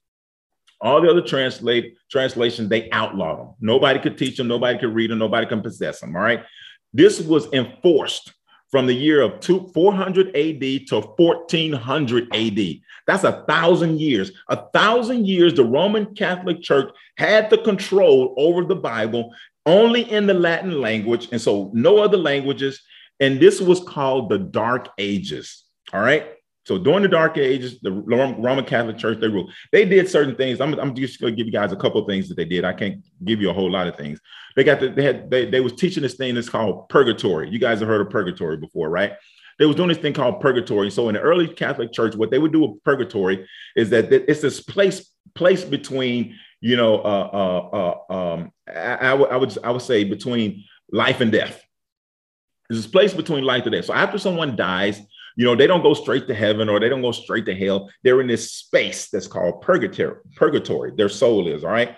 [0.83, 3.55] All the other translate translations, they outlawed them.
[3.61, 6.17] Nobody could teach them, nobody could read them, nobody can possess them.
[6.17, 6.45] All right.
[6.93, 8.33] This was enforced
[8.71, 12.59] from the year of two, 400 AD to 1400 AD.
[13.07, 14.33] That's a thousand years.
[14.49, 19.33] A thousand years, the Roman Catholic Church had the control over the Bible
[19.67, 21.29] only in the Latin language.
[21.31, 22.81] And so no other languages.
[23.21, 25.65] And this was called the Dark Ages.
[25.93, 26.27] All right.
[26.65, 29.53] So during the Dark Ages, the Roman Catholic Church they ruled.
[29.73, 30.61] They did certain things.
[30.61, 32.65] I'm, I'm just going to give you guys a couple of things that they did.
[32.65, 34.21] I can't give you a whole lot of things.
[34.55, 37.51] They got the, they had they, they was teaching this thing that's called purgatory.
[37.51, 39.15] You guys have heard of purgatory before, right?
[39.59, 40.91] They was doing this thing called purgatory.
[40.91, 43.47] So in the early Catholic Church, what they would do with purgatory
[43.77, 49.15] is that it's this place place between you know uh, uh, uh, um, I, I,
[49.15, 51.61] would I would I would say between life and death.
[52.69, 53.87] There's this place between life and death.
[53.87, 55.01] So after someone dies,
[55.37, 57.91] you know, they don't go straight to heaven or they don't go straight to hell.
[58.03, 60.21] They're in this space that's called purgatory.
[60.37, 60.93] Purgatory.
[60.97, 61.97] Their soul is all right.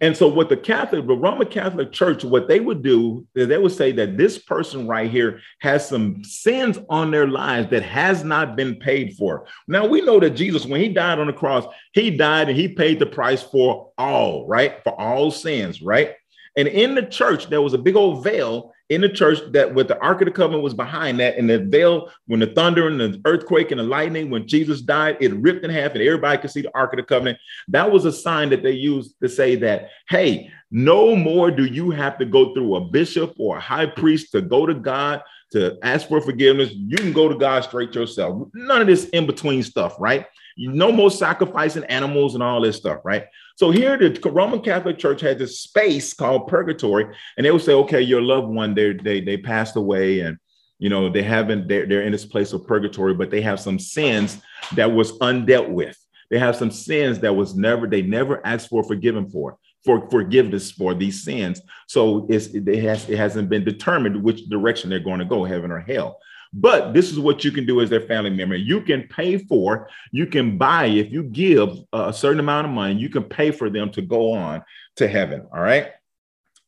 [0.00, 3.58] And so, what the Catholic, the Roman Catholic Church, what they would do is they
[3.58, 8.22] would say that this person right here has some sins on their lives that has
[8.22, 9.46] not been paid for.
[9.66, 11.64] Now, we know that Jesus, when he died on the cross,
[11.94, 14.82] he died and he paid the price for all, right?
[14.84, 16.14] For all sins, right?
[16.56, 19.88] And in the church, there was a big old veil in the church that with
[19.88, 23.00] the Ark of the Covenant was behind that, and the veil, when the thunder and
[23.00, 26.50] the earthquake and the lightning, when Jesus died, it ripped in half, and everybody could
[26.50, 27.38] see the Ark of the Covenant.
[27.68, 31.90] That was a sign that they used to say that, hey, no more do you
[31.90, 35.22] have to go through a bishop or a high priest to go to God
[35.52, 36.72] to ask for forgiveness.
[36.72, 38.48] You can go to God straight yourself.
[38.54, 40.26] None of this in between stuff, right?
[40.58, 43.26] No more sacrificing animals and all this stuff, right?
[43.56, 47.74] So here, the Roman Catholic Church had this space called purgatory, and they would say,
[47.74, 50.36] okay, your loved one, they they they passed away, and
[50.78, 53.78] you know they haven't they're, they're in this place of purgatory, but they have some
[53.78, 54.40] sins
[54.74, 55.96] that was undealt with.
[56.30, 60.70] They have some sins that was never they never asked for forgiven for for forgiveness
[60.70, 61.60] for these sins.
[61.86, 65.80] So it, has, it hasn't been determined which direction they're going to go, heaven or
[65.80, 66.18] hell.
[66.52, 68.56] But this is what you can do as their family member.
[68.56, 72.94] You can pay for, you can buy, if you give a certain amount of money,
[72.94, 74.62] you can pay for them to go on
[74.96, 75.46] to heaven.
[75.52, 75.88] All right.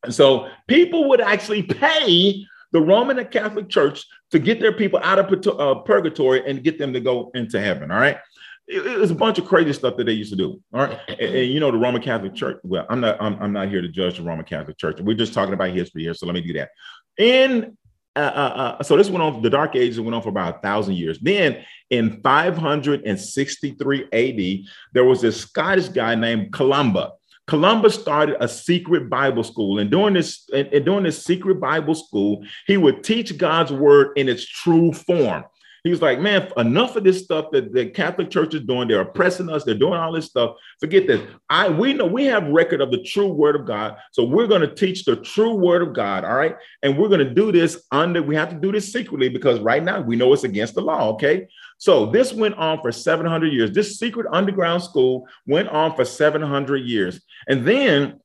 [0.04, 5.18] And so people would actually pay the Roman Catholic Church to get their people out
[5.18, 7.90] of uh, purgatory and get them to go into heaven.
[7.90, 8.18] All right.
[8.68, 10.62] It, it was a bunch of crazy stuff that they used to do.
[10.72, 10.98] All right.
[11.08, 13.82] And, and, you know, the Roman Catholic Church, well, I'm not, I'm, I'm not here
[13.82, 15.00] to judge the Roman Catholic Church.
[15.00, 16.14] We're just talking about history here.
[16.14, 16.70] So let me do that.
[17.18, 17.76] In
[18.16, 20.94] uh, uh, so this went on, the Dark Ages went on for about a thousand
[20.96, 21.18] years.
[21.20, 27.12] Then in 563 AD, there was this Scottish guy named Columba.
[27.46, 31.94] Columbus started a secret Bible school, and during this and, and during this secret Bible
[31.96, 35.44] school, he would teach God's word in its true form.
[35.84, 38.88] He was like, man, enough of this stuff that the Catholic Church is doing.
[38.88, 39.64] They're oppressing us.
[39.64, 40.56] They're doing all this stuff.
[40.78, 41.20] Forget this.
[41.48, 43.96] I we know we have record of the true word of God.
[44.12, 46.24] So we're going to teach the true word of God.
[46.24, 46.56] All right.
[46.82, 49.82] And we're going to do this under, we have to do this secretly because right
[49.82, 51.10] now we know it's against the law.
[51.12, 51.48] Okay.
[51.78, 53.72] So this went on for 700 years.
[53.72, 57.20] This secret underground school went on for 700 years.
[57.48, 58.20] And then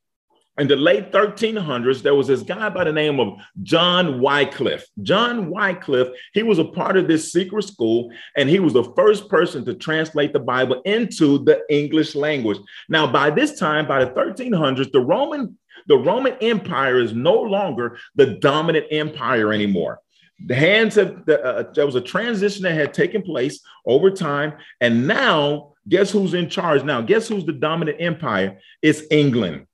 [0.58, 4.86] in the late 1300s, there was this guy by the name of John Wycliffe.
[5.02, 9.28] John Wycliffe, he was a part of this secret school, and he was the first
[9.28, 12.58] person to translate the Bible into the English language.
[12.88, 15.56] Now, by this time, by the 1300s, the Roman
[15.88, 20.00] the Roman Empire is no longer the dominant empire anymore.
[20.46, 24.54] The hands of the, uh, there was a transition that had taken place over time,
[24.80, 27.00] and now guess who's in charge now?
[27.02, 28.58] Guess who's the dominant empire?
[28.82, 29.66] It's England.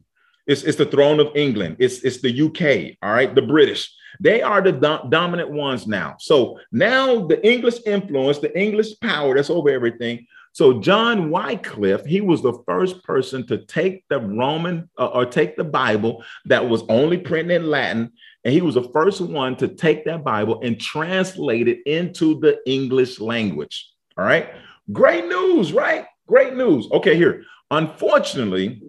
[0.47, 1.77] It's, it's the throne of England.
[1.79, 3.93] It's, it's the UK, all right, the British.
[4.21, 6.17] They are the do- dominant ones now.
[6.19, 10.27] So now the English influence, the English power that's over everything.
[10.55, 15.57] So John Wycliffe, he was the first person to take the Roman uh, or take
[15.57, 18.13] the Bible that was only printed in Latin,
[18.45, 22.59] and he was the first one to take that Bible and translate it into the
[22.71, 23.91] English language.
[24.19, 24.51] All right,
[24.93, 26.05] great news, right?
[26.27, 26.87] Great news.
[26.93, 27.45] Okay, here.
[27.71, 28.83] Unfortunately,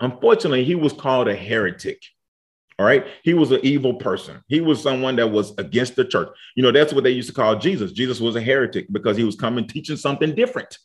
[0.00, 2.02] Unfortunately, he was called a heretic.
[2.78, 3.06] All right.
[3.22, 4.42] He was an evil person.
[4.48, 6.28] He was someone that was against the church.
[6.56, 7.92] You know, that's what they used to call Jesus.
[7.92, 10.76] Jesus was a heretic because he was coming teaching something different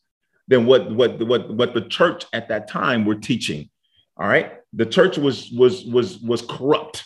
[0.47, 3.69] than what what what what the church at that time were teaching.
[4.17, 4.53] All right.
[4.73, 7.05] The church was was was was corrupt.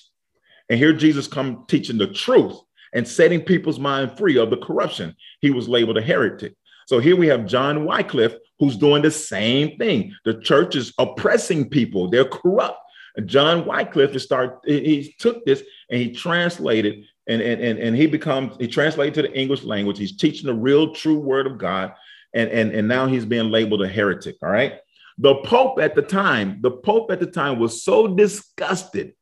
[0.70, 2.58] And here Jesus come teaching the truth
[2.94, 5.16] and setting people's mind free of the corruption.
[5.40, 6.56] He was labeled a heretic.
[6.88, 10.14] So here we have John Wycliffe, who's doing the same thing.
[10.26, 12.80] The church is oppressing people, they're corrupt.
[13.26, 18.08] John Wycliffe is start, he took this and he translated and, and, and, and he
[18.08, 19.98] becomes, he translated to the English language.
[19.98, 21.94] He's teaching the real true word of God.
[22.34, 24.38] And, and, and now he's being labeled a heretic.
[24.42, 24.80] All right.
[25.20, 29.14] The Pope at the time, the Pope at the time was so disgusted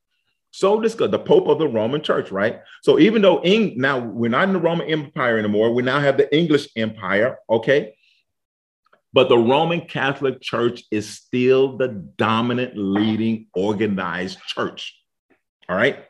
[0.51, 2.61] so discussed the Pope of the Roman Church, right?
[2.83, 6.17] So even though in, now we're not in the Roman Empire anymore, we now have
[6.17, 7.95] the English Empire, okay?
[9.13, 14.97] But the Roman Catholic Church is still the dominant, leading, organized church.
[15.69, 16.05] All right,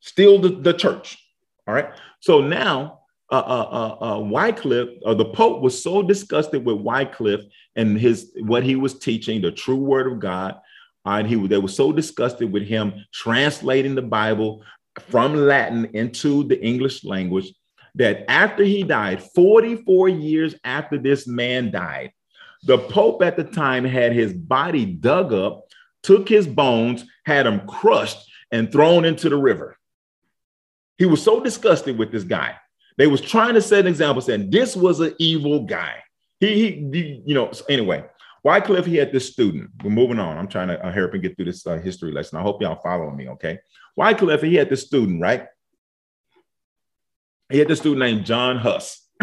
[0.00, 1.18] still the, the church.
[1.66, 1.90] All right.
[2.20, 3.00] So now,
[3.30, 7.44] uh, uh, uh, uh Wycliffe, uh, the Pope was so disgusted with Wycliffe
[7.76, 10.60] and his what he was teaching, the true Word of God,
[11.04, 14.62] and he they were so disgusted with him translating the Bible
[15.08, 17.52] from Latin into the English language
[17.94, 22.12] that after he died, 44 years after this man died,
[22.64, 25.64] the Pope at the time had his body dug up,
[26.02, 28.18] took his bones, had them crushed,
[28.52, 29.76] and thrown into the river.
[30.98, 32.56] He was so disgusted with this guy.
[32.98, 36.02] They was trying to set an example, saying this was an evil guy.
[36.38, 38.04] He, he, you know, anyway,
[38.42, 39.70] Wycliffe, he had this student.
[39.82, 40.38] We're moving on.
[40.38, 42.38] I'm trying to uh, help and get through this uh, history lesson.
[42.38, 43.58] I hope y'all following me, okay?
[43.96, 45.46] Wycliffe, he had this student, right?
[47.50, 49.06] He had this student named John Huss.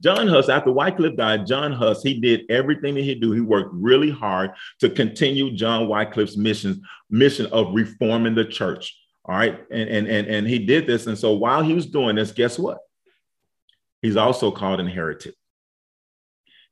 [0.00, 3.32] John Huss, after Wycliffe died, John Huss, he did everything that he do.
[3.32, 8.96] He worked really hard to continue John Wycliffe's mission, mission of reforming the church.
[9.24, 9.60] All right.
[9.70, 11.06] And, and, and, and he did this.
[11.06, 12.78] And so while he was doing this, guess what?
[14.00, 15.34] He's also called an heretic.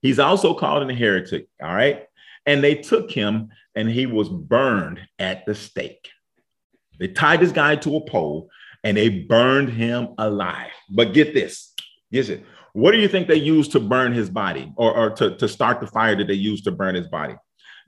[0.07, 1.49] He's also called an heretic.
[1.61, 2.07] All right.
[2.47, 6.11] And they took him and he was burned at the stake.
[7.01, 8.49] They tied this guy to a pole
[8.85, 10.71] and they burned him alive.
[10.89, 11.75] But get this,
[12.13, 12.45] get it.
[12.73, 15.81] What do you think they used to burn his body or, or to, to start
[15.81, 17.35] the fire that they used to burn his body?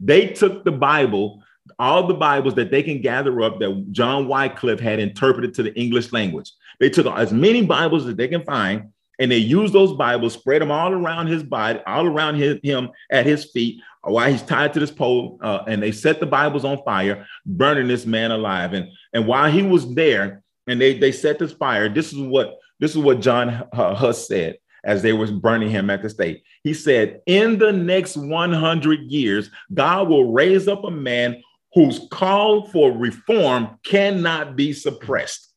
[0.00, 1.44] They took the Bible,
[1.78, 5.74] all the Bibles that they can gather up that John Wycliffe had interpreted to the
[5.78, 6.50] English language.
[6.80, 10.62] They took as many Bibles as they can find and they used those Bibles, spread
[10.62, 14.72] them all around his body, all around his, him at his feet while he's tied
[14.72, 18.72] to this pole, uh, and they set the Bibles on fire, burning this man alive.
[18.72, 22.58] And, and while he was there, and they, they set this fire, this is what
[22.80, 26.44] this is what John Huss said as they was burning him at the stake.
[26.62, 31.42] He said, In the next 100 years, God will raise up a man
[31.74, 35.47] whose call for reform cannot be suppressed.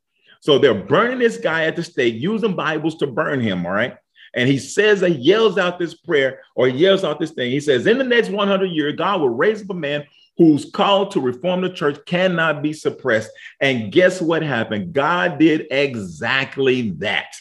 [0.42, 3.96] So they're burning this guy at the stake, using Bibles to burn him, all right?
[4.34, 7.52] And he says, he yells out this prayer or yells out this thing.
[7.52, 10.06] He says, In the next 100 years, God will raise up a man
[10.38, 13.30] whose call to reform the church cannot be suppressed.
[13.60, 14.94] And guess what happened?
[14.94, 17.36] God did exactly that.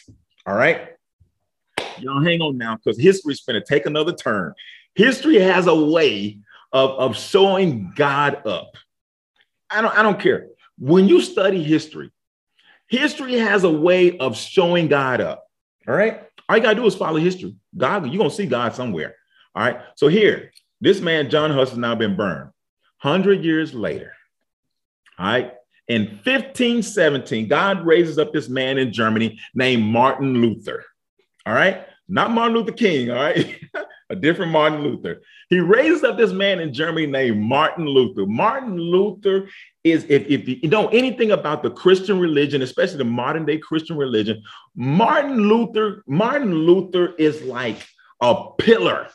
[0.45, 0.89] All right.
[1.97, 4.53] Y'all hang on now because history's going to take another turn.
[4.93, 6.37] History has a way
[6.71, 8.75] of, of showing God up.
[9.71, 10.49] I don't, I don't care.
[10.77, 12.11] When you study history,
[12.91, 15.47] history has a way of showing God up.
[15.87, 16.23] All right.
[16.47, 17.55] All you got to do is follow history.
[17.75, 19.15] God, you're to see God somewhere.
[19.55, 19.81] All right.
[19.95, 20.51] So here,
[20.81, 22.51] this man, John Huss, has now been burned.
[23.01, 24.13] 100 years later,
[25.17, 25.53] all right,
[25.87, 30.85] in 1517, God raises up this man in Germany named Martin Luther.
[31.45, 31.85] All right.
[32.07, 33.09] Not Martin Luther King.
[33.09, 33.59] All right.
[34.11, 35.21] a different Martin Luther.
[35.49, 38.25] He raises up this man in Germany named Martin Luther.
[38.25, 39.47] Martin Luther
[39.83, 43.97] is, if, if you know anything about the Christian religion, especially the modern day Christian
[43.97, 44.43] religion,
[44.75, 47.87] Martin Luther, Martin Luther is like
[48.21, 49.07] a pillar.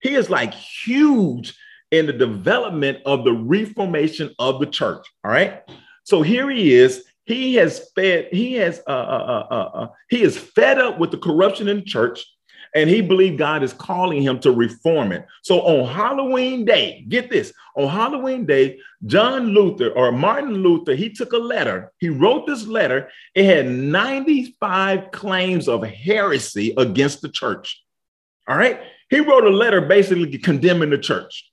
[0.00, 1.54] He is like huge
[1.90, 5.06] in the development of the reformation of the church.
[5.24, 5.62] All right.
[6.04, 7.04] So here he is.
[7.26, 11.18] He has fed, he has uh, uh, uh, uh, he is fed up with the
[11.18, 12.26] corruption in the church
[12.74, 15.26] and he believed God is calling him to reform it.
[15.42, 21.10] So on Halloween Day, get this on Halloween Day, John Luther or Martin Luther, he
[21.10, 21.92] took a letter.
[21.98, 23.08] He wrote this letter.
[23.34, 27.82] It had 95 claims of heresy against the church.
[28.46, 28.80] All right.
[29.08, 31.48] He wrote a letter basically condemning the church.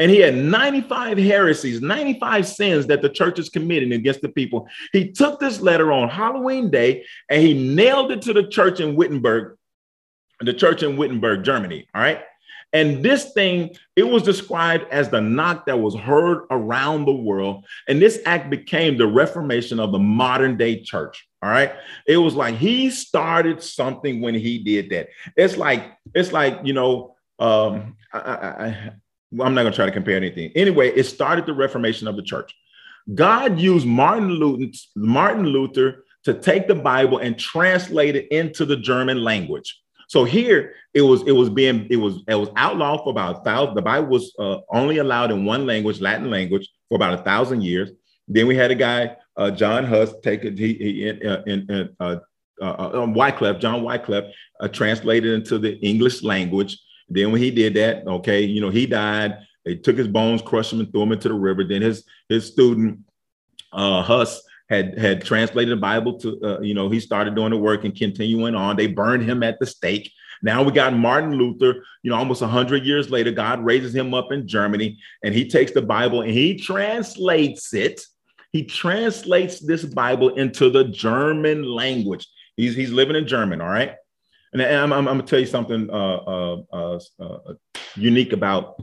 [0.00, 4.68] And he had 95 heresies, 95 sins that the church is committing against the people.
[4.92, 8.94] He took this letter on Halloween Day and he nailed it to the church in
[8.94, 9.57] Wittenberg
[10.40, 11.88] the church in Wittenberg, Germany.
[11.94, 12.22] All right.
[12.72, 17.64] And this thing, it was described as the knock that was heard around the world.
[17.88, 21.26] And this act became the reformation of the modern day church.
[21.42, 21.72] All right.
[22.06, 25.08] It was like he started something when he did that.
[25.36, 28.92] It's like, it's like, you know, um, I, I, I,
[29.40, 30.52] I'm not going to try to compare anything.
[30.54, 32.54] Anyway, it started the reformation of the church.
[33.14, 38.76] God used Martin Luther, Martin Luther to take the Bible and translate it into the
[38.76, 39.80] German language.
[40.08, 43.44] So here it was it was being it was it was outlawed for about a
[43.44, 43.74] thousand.
[43.74, 47.62] The Bible was uh, only allowed in one language, Latin language, for about a thousand
[47.62, 47.90] years.
[48.26, 50.58] Then we had a guy, uh, John Huss, take it.
[50.58, 52.16] He, he in, uh, in uh,
[52.60, 56.78] uh, um, Wycliffe, John Wycliffe, uh, translated into the English language.
[57.10, 59.38] Then when he did that, okay, you know, he died.
[59.64, 61.64] They took his bones, crushed him, and threw him into the river.
[61.64, 63.00] Then his his student
[63.74, 67.56] uh, Huss had had translated the Bible to, uh, you know, he started doing the
[67.56, 68.76] work and continuing on.
[68.76, 70.12] They burned him at the stake.
[70.42, 74.30] Now we got Martin Luther, you know, almost 100 years later, God raises him up
[74.30, 78.00] in Germany and he takes the Bible and he translates it.
[78.52, 82.28] He translates this Bible into the German language.
[82.56, 83.94] He's, he's living in German, all right?
[84.52, 87.54] And I'm, I'm, I'm to tell you something uh, uh, uh, uh,
[87.96, 88.82] unique about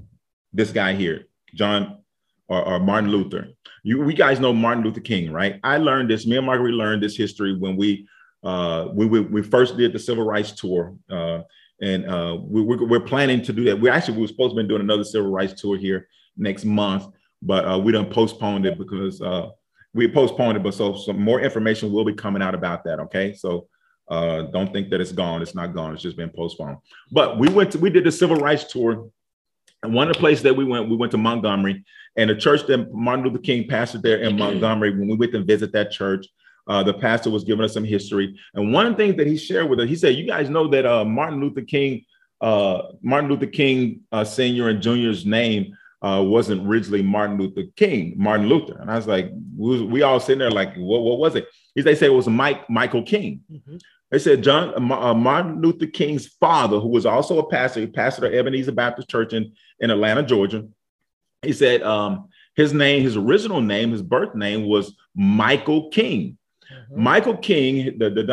[0.54, 2.05] this guy here, John
[2.48, 3.48] or, or Martin Luther.
[3.84, 5.60] You, we guys know Martin Luther King, right?
[5.64, 6.26] I learned this.
[6.26, 8.08] Me and Marguerite learned this history when we
[8.44, 11.42] uh, we, we, we first did the civil rights tour, uh,
[11.82, 13.80] and uh, we, we're, we're planning to do that.
[13.80, 17.08] We actually we were supposed to be doing another civil rights tour here next month,
[17.42, 19.50] but uh, we done postponed it because uh,
[19.94, 20.64] we postponed it.
[20.64, 23.00] But so some more information will be coming out about that.
[23.00, 23.68] Okay, so
[24.10, 25.42] uh, don't think that it's gone.
[25.42, 25.94] It's not gone.
[25.94, 26.78] It's just been postponed.
[27.12, 29.10] But we went to, we did the civil rights tour,
[29.82, 31.84] and one of the places that we went, we went to Montgomery,
[32.16, 34.92] and the church that Martin Luther King pastored there in Montgomery.
[34.92, 36.28] When we went to visit that church,
[36.68, 39.38] uh, the pastor was giving us some history, and one of the things that he
[39.38, 42.06] shared with us, he said, "You guys know that uh, Martin Luther King,
[42.42, 48.16] uh, Martin Luther King uh, Senior and Junior's name uh, wasn't originally Martin Luther King,
[48.18, 51.36] Martin Luther." And I was like, "We, we all sitting there like, what, what was
[51.36, 53.42] it?" He, they say it was Mike Michael King.
[53.52, 53.78] Mm-hmm.
[54.12, 58.28] They said John uh, Martin Luther King's father, who was also a pastor, he pastored
[58.28, 60.68] at Ebenezer Baptist Church in, in Atlanta, Georgia.
[61.46, 66.38] He said um, his name, his original name, his birth name was Michael King.
[66.72, 67.04] Mm-hmm.
[67.04, 68.24] Michael King, the, the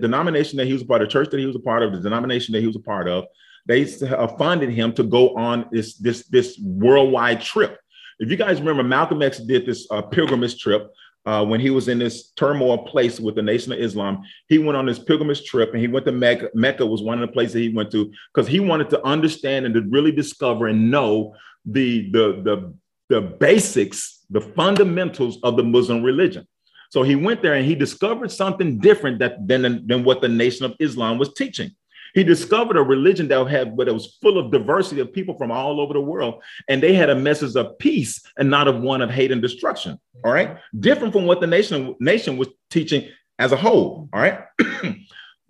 [0.00, 1.92] denomination that he was a part of, the church that he was a part of,
[1.92, 3.24] the denomination that he was a part of,
[3.66, 7.78] they funded him to go on this this this worldwide trip.
[8.18, 10.90] If you guys remember, Malcolm X did this uh, pilgrimage trip
[11.26, 14.76] uh, when he was in this turmoil place with the Nation of Islam, he went
[14.76, 16.48] on this pilgrimage trip and he went to Mecca.
[16.54, 19.74] Mecca was one of the places he went to because he wanted to understand and
[19.74, 21.34] to really discover and know
[21.64, 22.74] the, the, the,
[23.08, 26.46] the basics, the fundamentals of the Muslim religion.
[26.90, 30.66] So he went there and he discovered something different that, than, than what the Nation
[30.66, 31.70] of Islam was teaching.
[32.14, 35.52] He discovered a religion that had, but it was full of diversity of people from
[35.52, 39.00] all over the world, and they had a message of peace and not of one
[39.00, 39.96] of hate and destruction.
[40.24, 43.08] All right, different from what the nation nation was teaching
[43.38, 44.08] as a whole.
[44.12, 44.40] All right.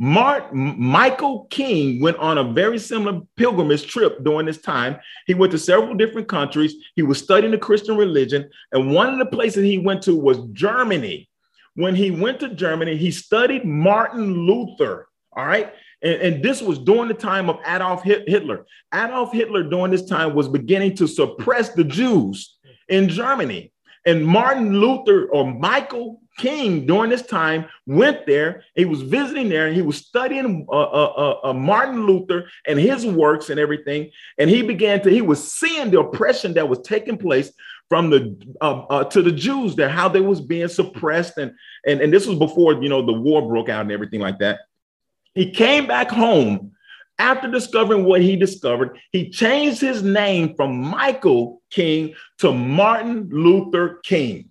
[0.02, 4.96] Mark, Michael King went on a very similar pilgrimage trip during this time.
[5.26, 6.74] He went to several different countries.
[6.96, 10.38] He was studying the Christian religion, and one of the places he went to was
[10.52, 11.28] Germany.
[11.74, 15.06] When he went to Germany, he studied Martin Luther.
[15.36, 15.74] All right.
[16.00, 18.64] And, and, this was during the time of Adolf Hitler.
[18.94, 22.56] Adolf Hitler during this time was beginning to suppress the Jews
[22.88, 23.70] in Germany.
[24.06, 28.64] And Martin Luther or Michael King during this time went there.
[28.74, 32.78] He was visiting there and he was studying uh, uh, uh, uh, Martin Luther and
[32.78, 34.10] his works and everything.
[34.38, 37.52] And he began to, he was seeing the oppression that was taking place
[37.90, 41.36] from the uh, uh, to the Jews there, how they was being suppressed.
[41.36, 41.52] And,
[41.86, 44.60] and, and this was before, you know, the war broke out and everything like that.
[45.34, 46.72] He came back home
[47.20, 48.98] after discovering what he discovered.
[49.12, 54.50] He changed his name from Michael King to Martin Luther King.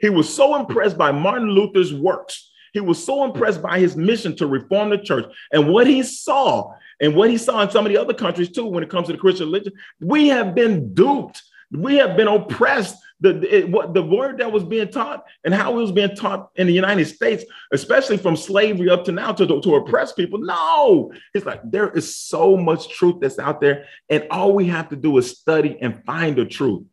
[0.00, 2.52] He was so impressed by Martin Luther's works.
[2.72, 6.72] He was so impressed by his mission to reform the church and what he saw
[7.00, 9.12] and what he saw in some of the other countries too when it comes to
[9.12, 9.72] the Christian religion.
[10.00, 11.42] We have been duped.
[11.72, 15.72] We have been oppressed the it, what the word that was being taught and how
[15.72, 19.46] it was being taught in the United States, especially from slavery up to now to,
[19.46, 20.38] to, oppress people.
[20.38, 24.88] No, it's like there is so much truth that's out there, and all we have
[24.90, 26.84] to do is study and find the truth.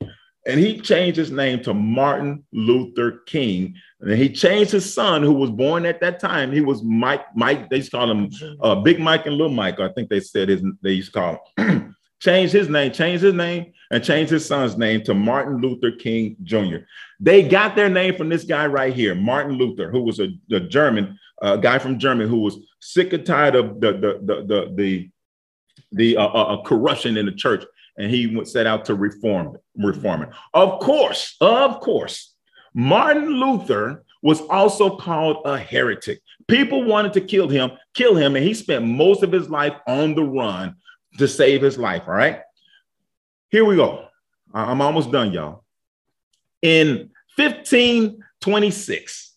[0.47, 3.75] And he changed his name to Martin Luther King.
[3.99, 6.51] And he changed his son, who was born at that time.
[6.51, 7.25] He was Mike.
[7.35, 7.69] Mike.
[7.69, 8.29] They used to call him
[8.61, 9.79] uh, Big Mike and Little Mike.
[9.79, 10.61] I think they said his.
[10.83, 11.81] They used to call him.
[12.19, 12.91] changed his name.
[12.91, 16.77] Changed his name and changed his son's name to Martin Luther King Jr.
[17.19, 20.59] They got their name from this guy right here, Martin Luther, who was a, a
[20.59, 24.73] German uh, guy from Germany who was sick and tired of the the the the
[24.75, 25.11] the,
[25.91, 27.63] the uh, uh, uh corruption in the church,
[27.97, 30.29] and he set out to reform reform it.
[30.53, 32.33] Of course, of course,
[32.73, 36.19] Martin Luther was also called a heretic.
[36.47, 40.15] People wanted to kill him, kill him, and he spent most of his life on
[40.15, 40.75] the run
[41.17, 42.03] to save his life.
[42.07, 42.41] All right.
[43.49, 44.07] Here we go.
[44.53, 45.63] I'm almost done, y'all.
[46.61, 49.33] In 1526,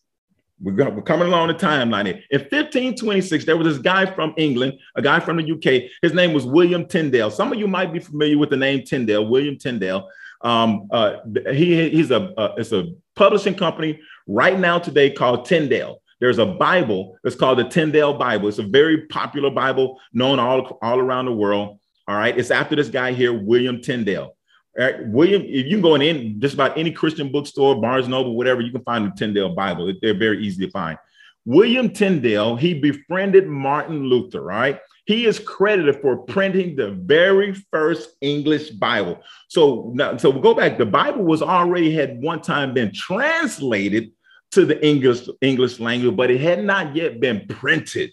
[0.60, 2.20] we're, we're coming along the timeline here.
[2.30, 5.90] In 1526, there was this guy from England, a guy from the UK.
[6.02, 7.30] His name was William Tyndale.
[7.30, 10.08] Some of you might be familiar with the name Tyndale, William Tyndale.
[10.42, 11.16] Um, uh,
[11.52, 16.00] he, he's a, uh, it's a publishing company right now today called Tyndale.
[16.20, 18.48] There's a Bible that's called the Tyndale Bible.
[18.48, 21.78] It's a very popular Bible known all, all around the world.
[22.06, 22.36] All right.
[22.36, 24.36] It's after this guy here, William Tyndale.
[24.78, 25.06] All right.
[25.08, 28.72] William, if you can go in, just about any Christian bookstore, Barnes Noble, whatever, you
[28.72, 29.92] can find the Tyndale Bible.
[30.00, 30.98] They're very easy to find.
[31.44, 34.80] William Tyndale, he befriended Martin Luther, right?
[35.06, 39.22] He is credited for printing the very first English Bible.
[39.48, 40.76] So now, so we go back.
[40.76, 44.12] The Bible was already had one time been translated
[44.52, 48.10] to the English English language, but it had not yet been printed.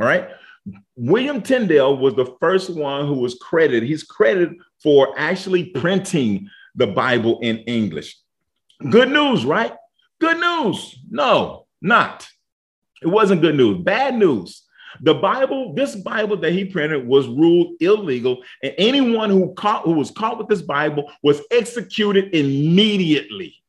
[0.00, 0.28] All right.
[0.96, 3.82] William Tyndale was the first one who was credited.
[3.82, 8.16] He's credited for actually printing the Bible in English.
[8.90, 9.72] Good news, right?
[10.20, 10.98] Good news.
[11.10, 12.28] No, not.
[13.02, 13.82] It wasn't good news.
[13.82, 14.64] Bad news.
[15.02, 19.92] The Bible, this Bible that he printed was ruled illegal, and anyone who caught who
[19.92, 23.59] was caught with this Bible was executed immediately.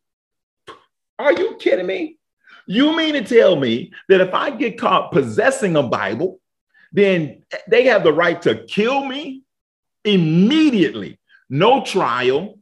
[1.22, 2.18] Are you kidding me?
[2.66, 6.40] You mean to tell me that if I get caught possessing a Bible,
[6.92, 9.44] then they have the right to kill me
[10.04, 11.20] immediately.
[11.50, 12.60] No trial,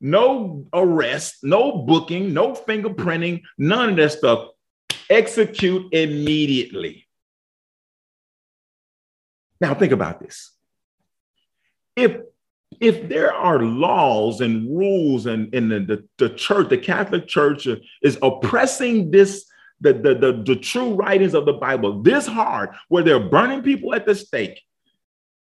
[0.00, 4.48] no arrest, no booking, no fingerprinting, none of that stuff.
[5.08, 7.06] Execute immediately.
[9.60, 10.52] Now, think about this.
[11.96, 12.16] If
[12.80, 17.68] if there are laws and rules and, and the, the, the church, the Catholic Church
[18.02, 19.46] is oppressing this
[19.82, 23.94] the, the, the, the true writings of the Bible this hard, where they're burning people
[23.94, 24.60] at the stake,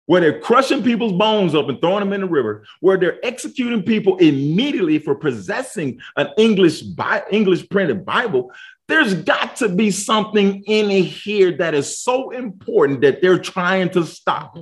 [0.05, 3.81] where they're crushing people's bones up and throwing them in the river, where they're executing
[3.81, 6.83] people immediately for possessing an English
[7.31, 8.51] English printed Bible,
[8.87, 14.05] there's got to be something in here that is so important that they're trying to
[14.05, 14.57] stop.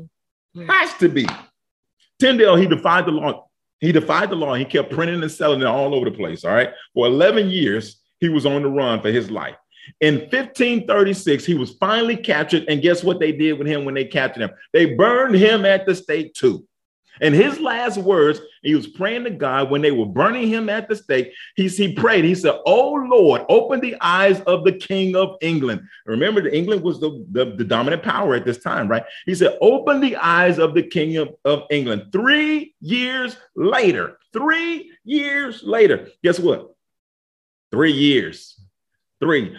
[0.68, 1.28] Has to be.
[2.20, 3.48] Tyndale, he defied the law.
[3.80, 4.54] He defied the law.
[4.56, 6.44] He kept printing and selling it all over the place.
[6.44, 6.72] All right.
[6.94, 9.56] For 11 years, he was on the run for his life.
[10.02, 12.66] In 1536, he was finally captured.
[12.68, 14.52] And guess what they did with him when they captured him?
[14.74, 16.68] They burned him at the stake, too.
[17.22, 20.88] And his last words, he was praying to God when they were burning him at
[20.88, 21.32] the stake.
[21.56, 25.82] He, he prayed, he said, Oh Lord, open the eyes of the King of England.
[26.06, 29.04] Remember, England was the, the, the, dominant power at this time, right?
[29.26, 32.08] He said, Open the eyes of the King of, of England.
[32.12, 36.72] Three years later, three years later, guess what?
[37.72, 38.59] Three years
[39.22, 39.56] Three.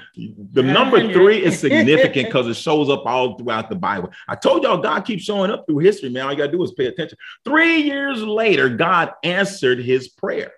[0.53, 4.11] The number three is significant because it shows up all throughout the Bible.
[4.27, 6.25] I told y'all God keeps showing up through history, man.
[6.25, 7.19] All you gotta do is pay attention.
[7.45, 10.53] Three years later, God answered his prayer.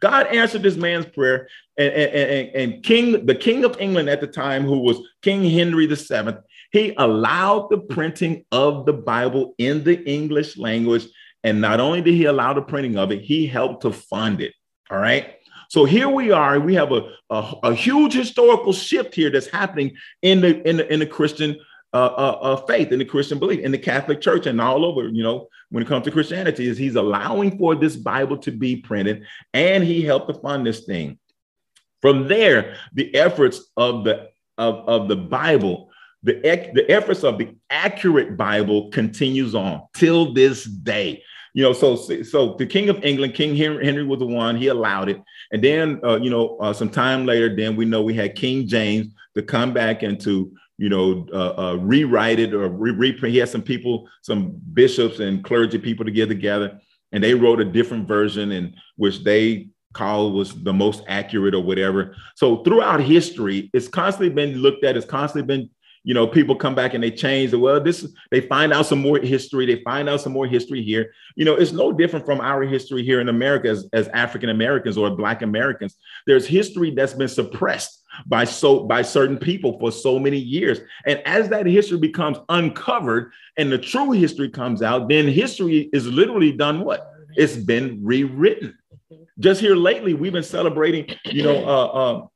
[0.00, 1.48] God answered this man's prayer,
[1.78, 5.48] and, and, and, and King, the King of England at the time, who was King
[5.48, 6.38] Henry VII,
[6.72, 11.06] he allowed the printing of the Bible in the English language.
[11.44, 14.52] And not only did he allow the printing of it, he helped to fund it.
[14.90, 15.36] All right.
[15.76, 16.58] So here we are.
[16.58, 20.90] We have a, a, a huge historical shift here that's happening in the in the,
[20.90, 21.54] in the Christian
[21.92, 25.06] uh, uh, uh, faith, in the Christian belief, in the Catholic Church, and all over.
[25.06, 28.76] You know, when it comes to Christianity, is he's allowing for this Bible to be
[28.76, 31.18] printed, and he helped to fund this thing.
[32.00, 35.90] From there, the efforts of the of, of the Bible,
[36.22, 36.40] the,
[36.72, 41.22] the efforts of the accurate Bible continues on till this day
[41.56, 44.56] you know, so so the King of England, King Henry was the one.
[44.56, 48.02] He allowed it, and then uh, you know, uh, some time later, then we know
[48.02, 52.52] we had King James to come back and to you know uh, uh rewrite it
[52.52, 53.32] or re- reprint.
[53.32, 56.78] He had some people, some bishops and clergy people to get together,
[57.12, 61.62] and they wrote a different version, in which they called was the most accurate or
[61.62, 62.14] whatever.
[62.34, 64.94] So throughout history, it's constantly been looked at.
[64.94, 65.70] It's constantly been
[66.06, 69.00] you know, people come back and they change the well, this they find out some
[69.00, 71.12] more history, they find out some more history here.
[71.34, 74.96] You know, it's no different from our history here in America as, as African Americans
[74.96, 75.96] or Black Americans.
[76.24, 80.78] There's history that's been suppressed by so by certain people for so many years.
[81.06, 86.06] And as that history becomes uncovered and the true history comes out, then history is
[86.06, 87.10] literally done what?
[87.34, 88.78] It's been rewritten.
[89.40, 92.26] Just here lately, we've been celebrating, you know, uh, uh,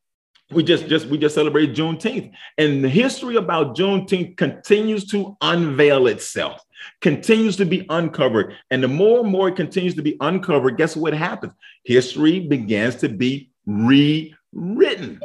[0.50, 6.06] we just just we just celebrated Juneteenth, and the history about Juneteenth continues to unveil
[6.06, 6.62] itself,
[7.00, 10.96] continues to be uncovered, and the more and more it continues to be uncovered, guess
[10.96, 11.52] what happens?
[11.84, 15.20] History begins to be rewritten.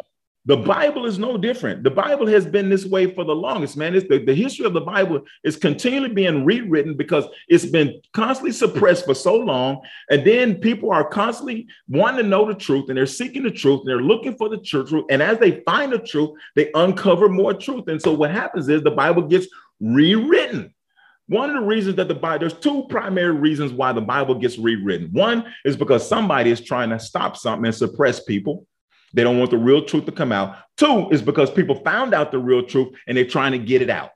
[0.48, 1.84] The Bible is no different.
[1.84, 3.96] The Bible has been this way for the longest, man.
[3.96, 8.52] It's the, the history of the Bible is continually being rewritten because it's been constantly
[8.52, 9.82] suppressed for so long.
[10.12, 13.82] And then people are constantly wanting to know the truth and they're seeking the truth
[13.82, 15.06] and they're looking for the truth.
[15.10, 17.88] And as they find the truth, they uncover more truth.
[17.88, 19.48] And so what happens is the Bible gets
[19.80, 20.76] rewritten.
[21.28, 24.60] One of the reasons that the Bible, there's two primary reasons why the Bible gets
[24.60, 25.10] rewritten.
[25.12, 28.68] One is because somebody is trying to stop something and suppress people.
[29.16, 30.58] They don't want the real truth to come out.
[30.76, 33.90] Two is because people found out the real truth and they're trying to get it
[33.90, 34.12] out.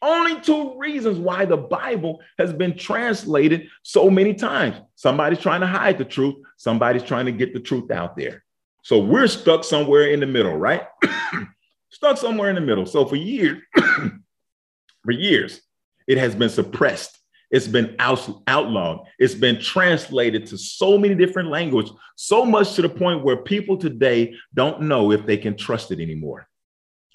[0.00, 4.76] Only two reasons why the Bible has been translated so many times.
[4.94, 8.44] Somebody's trying to hide the truth, somebody's trying to get the truth out there.
[8.82, 10.82] So we're stuck somewhere in the middle, right?
[11.90, 12.86] stuck somewhere in the middle.
[12.86, 13.60] So for years,
[15.02, 15.60] for years,
[16.06, 17.18] it has been suppressed
[17.54, 19.06] it's been out, outlawed.
[19.20, 23.76] It's been translated to so many different languages, so much to the point where people
[23.76, 26.48] today don't know if they can trust it anymore.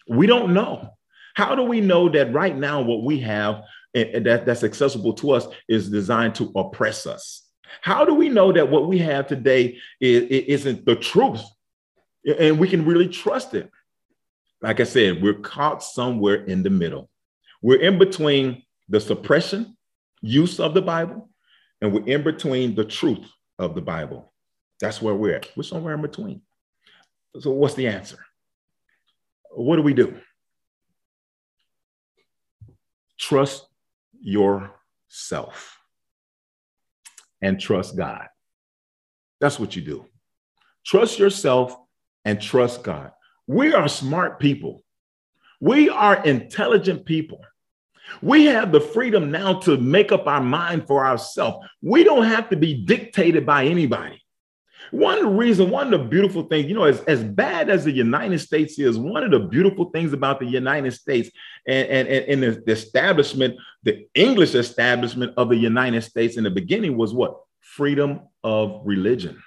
[0.07, 0.91] We don't know.
[1.33, 3.63] How do we know that right now what we have
[3.93, 7.45] and that, that's accessible to us is designed to oppress us?
[7.81, 11.43] How do we know that what we have today is, isn't the truth
[12.39, 13.69] and we can really trust it?
[14.61, 17.09] Like I said, we're caught somewhere in the middle.
[17.61, 19.75] We're in between the suppression
[20.21, 21.29] use of the Bible,
[21.81, 23.25] and we're in between the truth
[23.57, 24.33] of the Bible.
[24.79, 25.49] That's where we're at.
[25.55, 26.41] We're somewhere in between.
[27.39, 28.17] So, what's the answer?
[29.51, 30.17] What do we do?
[33.17, 33.67] Trust
[34.21, 35.77] yourself
[37.41, 38.27] and trust God.
[39.39, 40.05] That's what you do.
[40.85, 41.75] Trust yourself
[42.25, 43.11] and trust God.
[43.47, 44.83] We are smart people.
[45.59, 47.41] We are intelligent people.
[48.21, 51.67] We have the freedom now to make up our mind for ourselves.
[51.81, 54.21] We don't have to be dictated by anybody.
[54.91, 58.39] One reasons, one of the beautiful things, you know, as, as bad as the United
[58.39, 61.29] States is, one of the beautiful things about the United States
[61.67, 66.97] and, and, and the establishment, the English establishment of the United States in the beginning
[66.97, 67.39] was what?
[67.61, 69.41] Freedom of religion.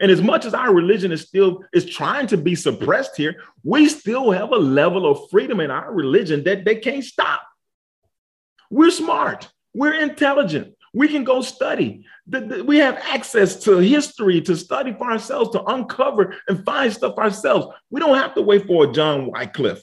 [0.00, 3.88] And as much as our religion is still is trying to be suppressed here, we
[3.88, 7.42] still have a level of freedom in our religion that they can't stop.
[8.72, 9.52] We're smart.
[9.74, 10.74] We're intelligent.
[10.94, 12.06] We can go study.
[12.64, 17.66] We have access to history to study for ourselves, to uncover and find stuff ourselves.
[17.90, 19.82] We don't have to wait for a John Wycliffe.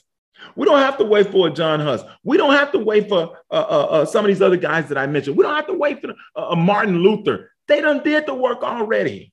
[0.56, 2.02] We don't have to wait for a John Huss.
[2.24, 4.98] We don't have to wait for uh, uh, uh, some of these other guys that
[4.98, 5.36] I mentioned.
[5.36, 7.52] We don't have to wait for a Martin Luther.
[7.68, 9.32] They done did the work already.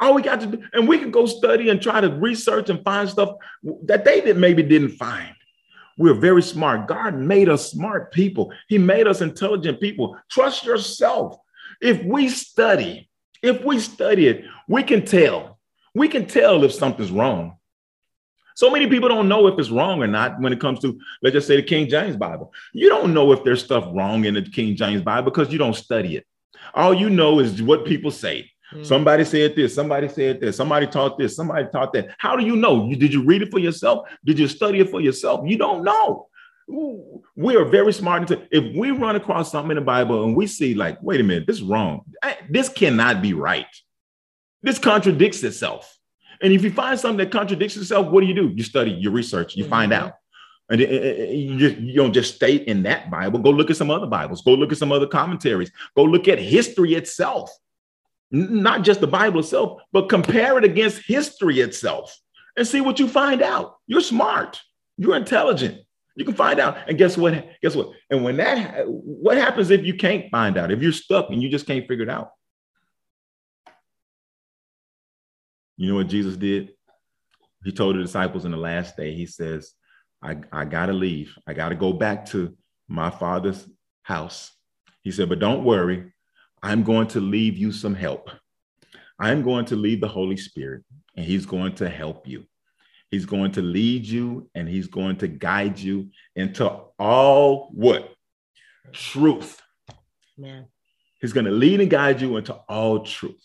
[0.00, 2.82] All we got to do, and we can go study and try to research and
[2.82, 3.34] find stuff
[3.84, 5.33] that they did, maybe didn't find.
[5.96, 6.88] We're very smart.
[6.88, 8.52] God made us smart people.
[8.68, 10.18] He made us intelligent people.
[10.30, 11.36] Trust yourself.
[11.80, 13.08] If we study,
[13.42, 15.58] if we study it, we can tell.
[15.94, 17.58] We can tell if something's wrong.
[18.56, 21.34] So many people don't know if it's wrong or not when it comes to, let's
[21.34, 22.52] just say, the King James Bible.
[22.72, 25.74] You don't know if there's stuff wrong in the King James Bible because you don't
[25.74, 26.26] study it.
[26.72, 28.50] All you know is what people say.
[28.74, 28.86] Mm.
[28.86, 32.14] Somebody said this, somebody said that, somebody taught this, somebody taught that.
[32.18, 32.86] How do you know?
[32.88, 34.08] You, did you read it for yourself?
[34.24, 35.48] Did you study it for yourself?
[35.48, 36.28] You don't know.
[37.36, 38.30] We are very smart.
[38.50, 41.46] If we run across something in the Bible and we see, like, wait a minute,
[41.46, 42.02] this is wrong.
[42.48, 43.66] This cannot be right.
[44.62, 45.96] This contradicts itself.
[46.40, 48.52] And if you find something that contradicts itself, what do you do?
[48.54, 49.70] You study, you research, you mm-hmm.
[49.70, 50.14] find out.
[50.70, 53.38] And you, just, you don't just stay in that Bible.
[53.38, 54.40] Go look at some other Bibles.
[54.40, 55.70] Go look at some other commentaries.
[55.94, 57.50] Go look at history itself
[58.30, 62.16] not just the Bible itself, but compare it against history itself
[62.56, 63.76] and see what you find out.
[63.86, 64.60] You're smart,
[64.96, 65.80] you're intelligent.
[66.16, 66.78] You can find out.
[66.88, 67.44] And guess what?
[67.60, 67.90] Guess what?
[68.08, 70.70] And when that, what happens if you can't find out?
[70.70, 72.30] If you're stuck and you just can't figure it out?
[75.76, 76.70] You know what Jesus did?
[77.64, 79.72] He told the disciples in the last day, he says,
[80.22, 81.36] I, I got to leave.
[81.48, 82.56] I got to go back to
[82.86, 83.66] my father's
[84.02, 84.52] house.
[85.02, 86.12] He said, but don't worry.
[86.64, 88.30] I'm going to leave you some help.
[89.18, 90.82] I'm going to leave the Holy Spirit,
[91.14, 92.46] and He's going to help you.
[93.10, 96.66] He's going to lead you and He's going to guide you into
[96.98, 98.14] all what?
[98.92, 99.60] Truth.
[100.38, 100.64] Man.
[101.20, 103.44] He's going to lead and guide you into all truth.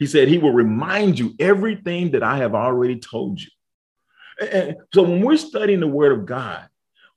[0.00, 3.48] He said he will remind you everything that I have already told you.
[4.50, 6.66] And so when we're studying the word of God,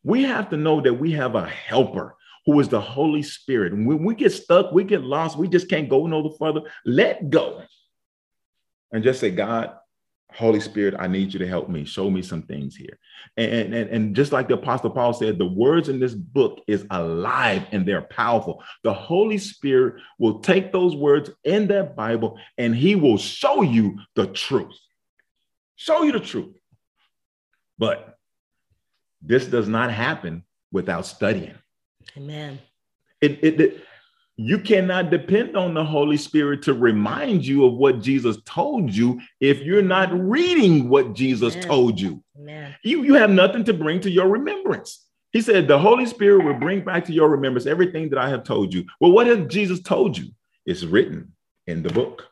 [0.03, 2.16] we have to know that we have a helper
[2.47, 3.73] who is the Holy Spirit.
[3.73, 6.61] And when we get stuck, we get lost, we just can't go no further.
[6.85, 7.61] Let go
[8.93, 9.75] and just say, God,
[10.31, 11.83] Holy Spirit, I need you to help me.
[11.83, 12.97] Show me some things here.
[13.35, 16.85] And, and, and just like the Apostle Paul said, the words in this book is
[16.89, 18.63] alive and they're powerful.
[18.83, 23.99] The Holy Spirit will take those words in that Bible and he will show you
[24.15, 24.77] the truth.
[25.75, 26.55] Show you the truth.
[27.77, 28.17] But
[29.21, 31.55] this does not happen without studying.
[32.15, 32.59] Amen.
[33.21, 33.83] It, it, it,
[34.37, 39.19] you cannot depend on the Holy Spirit to remind you of what Jesus told you
[39.41, 41.67] if you're not reading what Jesus Amen.
[41.67, 42.23] told you.
[42.39, 42.75] Amen.
[42.83, 45.07] You, you have nothing to bring to your remembrance.
[45.31, 48.43] He said, The Holy Spirit will bring back to your remembrance everything that I have
[48.43, 48.85] told you.
[49.01, 50.27] Well, what has Jesus told you?
[50.67, 51.33] It's written
[51.65, 52.27] in the book.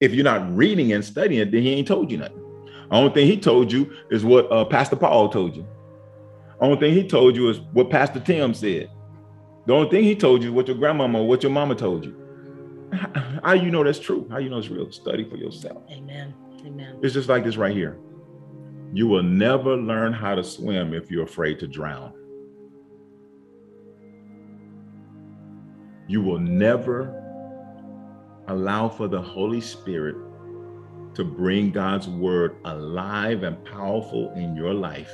[0.00, 2.42] If you're not reading and studying it, then he ain't told you nothing.
[2.90, 5.66] The only thing he told you is what uh, Pastor Paul told you.
[6.60, 8.90] Only thing he told you is what Pastor Tim said.
[9.66, 12.04] The only thing he told you is what your grandmama or what your mama told
[12.04, 12.16] you.
[13.44, 14.26] How you know that's true?
[14.30, 14.90] How you know it's real?
[14.90, 15.82] Study for yourself.
[15.90, 16.34] Amen.
[16.64, 16.98] Amen.
[17.02, 17.98] It's just like this right here.
[18.92, 22.12] You will never learn how to swim if you're afraid to drown.
[26.08, 27.22] You will never
[28.48, 30.16] allow for the Holy Spirit
[31.14, 35.10] to bring God's word alive and powerful in your life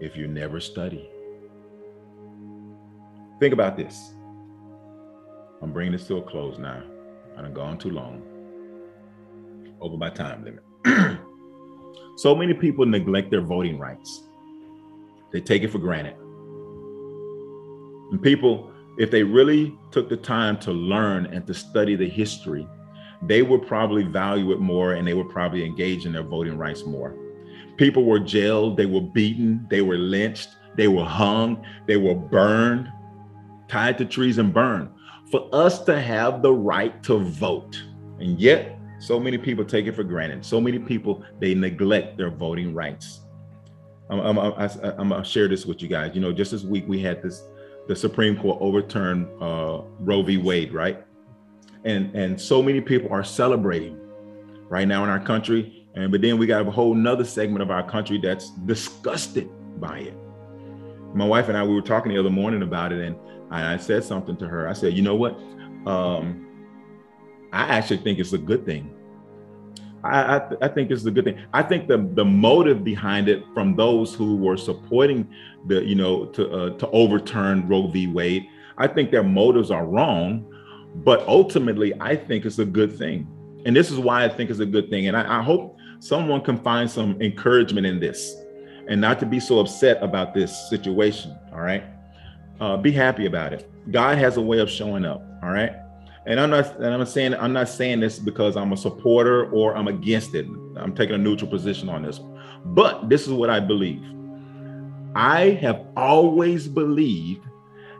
[0.00, 1.08] if you never study.
[3.38, 4.14] Think about this.
[5.62, 6.82] I'm bringing this to a close now.
[7.36, 8.22] I have gone too long.
[9.80, 10.64] Over my time limit.
[12.16, 14.22] so many people neglect their voting rights.
[15.32, 16.16] They take it for granted.
[18.10, 22.66] And people, if they really took the time to learn and to study the history,
[23.22, 26.84] they would probably value it more and they would probably engage in their voting rights
[26.84, 27.14] more.
[27.80, 32.92] People were jailed, they were beaten, they were lynched, they were hung, they were burned,
[33.68, 34.90] tied to trees and burned
[35.30, 37.82] for us to have the right to vote.
[38.18, 40.44] And yet, so many people take it for granted.
[40.44, 43.20] So many people, they neglect their voting rights.
[44.10, 46.14] I'm, I'm, I'm, I'm gonna share this with you guys.
[46.14, 47.42] You know, just this week we had this,
[47.88, 50.36] the Supreme Court overturned uh, Roe v.
[50.36, 51.02] Wade, right?
[51.84, 53.98] And and so many people are celebrating
[54.68, 57.70] right now in our country and but then we got a whole nother segment of
[57.70, 60.14] our country that's disgusted by it.
[61.14, 63.16] My wife and I, we were talking the other morning about it, and
[63.50, 64.68] I, said something to her.
[64.68, 65.32] I said, you know what?
[65.86, 66.46] Um,
[67.52, 68.94] I actually think it's a good thing.
[70.04, 71.44] I, I, I, think it's a good thing.
[71.52, 75.28] I think the the motive behind it from those who were supporting
[75.66, 78.06] the you know to uh, to overturn Roe v.
[78.06, 78.46] Wade,
[78.78, 80.46] I think their motives are wrong,
[81.04, 83.26] but ultimately, I think it's a good thing.
[83.66, 85.08] And this is why I think it's a good thing.
[85.08, 88.34] And I, I hope someone can find some encouragement in this
[88.88, 91.38] and not to be so upset about this situation.
[91.52, 91.84] All right.
[92.60, 93.70] Uh, be happy about it.
[93.92, 95.22] God has a way of showing up.
[95.42, 95.72] All right.
[96.26, 99.76] And I'm not and I'm saying I'm not saying this because I'm a supporter or
[99.76, 100.46] I'm against it.
[100.76, 102.20] I'm taking a neutral position on this.
[102.66, 104.02] But this is what I believe.
[105.14, 107.46] I have always believed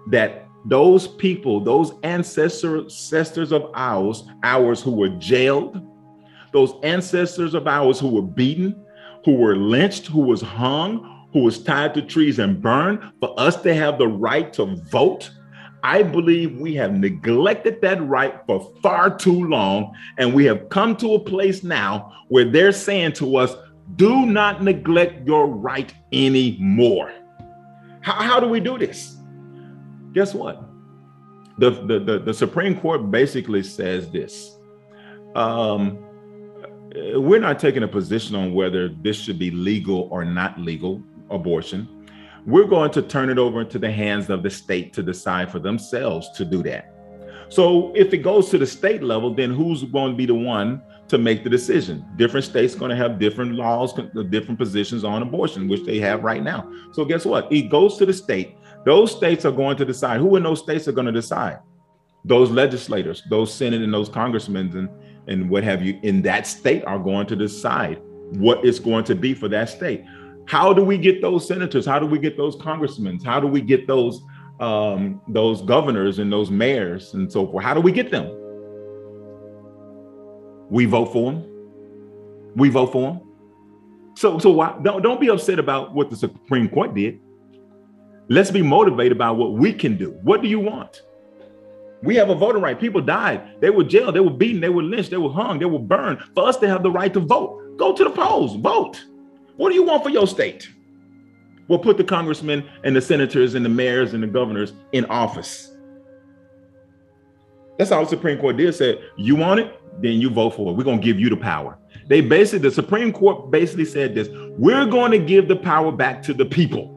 [0.09, 5.80] that those people, those ancestors, ancestors of ours, ours who were jailed,
[6.53, 8.84] those ancestors of ours who were beaten,
[9.24, 13.61] who were lynched, who was hung, who was tied to trees and burned, for us
[13.62, 15.30] to have the right to vote.
[15.82, 19.94] I believe we have neglected that right for far too long.
[20.18, 23.55] And we have come to a place now where they're saying to us,
[23.96, 27.12] do not neglect your right anymore.
[28.03, 29.16] How, how do we do this?
[30.12, 30.62] Guess what?
[31.59, 34.57] The, the, the, the Supreme Court basically says this.
[35.34, 35.98] Um,
[36.91, 41.03] Uh, we're not taking a position on whether this should be legal or not legal
[41.30, 41.88] abortion.
[42.47, 45.59] We're going to turn it over into the hands of the state to decide for
[45.59, 46.95] themselves to do that.
[47.49, 50.82] So if it goes to the state level, then who's going to be the one
[51.09, 52.05] to make the decision?
[52.16, 56.24] Different states going to have different laws, uh, different positions on abortion, which they have
[56.24, 56.72] right now.
[56.93, 57.53] So guess what?
[57.53, 58.57] It goes to the state.
[58.84, 60.20] Those states are going to decide.
[60.20, 61.59] Who in those states are going to decide?
[62.24, 64.88] Those legislators, those senate and those congressmen and,
[65.26, 68.00] and what have you in that state are going to decide
[68.32, 70.04] what it's going to be for that state.
[70.46, 71.86] How do we get those senators?
[71.86, 73.20] How do we get those congressmen?
[73.24, 74.22] How do we get those
[74.58, 77.64] um, those governors and those mayors and so forth?
[77.64, 78.26] How do we get them?
[80.68, 81.44] We vote for them.
[82.56, 83.20] We vote for them.
[84.16, 87.20] So, so why, don't don't be upset about what the Supreme Court did.
[88.28, 90.12] Let's be motivated by what we can do.
[90.22, 91.02] What do you want?
[92.03, 92.78] We have a voting right.
[92.78, 93.61] People died.
[93.61, 94.14] They were jailed.
[94.14, 94.61] They were beaten.
[94.61, 95.11] They were lynched.
[95.11, 95.59] They were hung.
[95.59, 96.20] They were burned.
[96.34, 99.05] For us to have the right to vote, go to the polls, vote.
[99.57, 100.70] What do you want for your state?
[101.68, 105.76] We'll put the congressmen and the senators and the mayors and the governors in office.
[107.78, 108.74] That's all the Supreme Court did.
[108.74, 110.76] Said, you want it, then you vote for it.
[110.76, 111.78] We're going to give you the power.
[112.09, 114.28] They basically, the Supreme Court basically said this
[114.59, 116.96] we're going to give the power back to the people.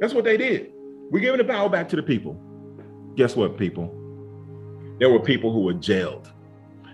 [0.00, 0.72] That's what they did.
[1.10, 2.38] We're giving the power back to the people.
[3.18, 3.92] Guess what, people?
[5.00, 6.30] There were people who were jailed.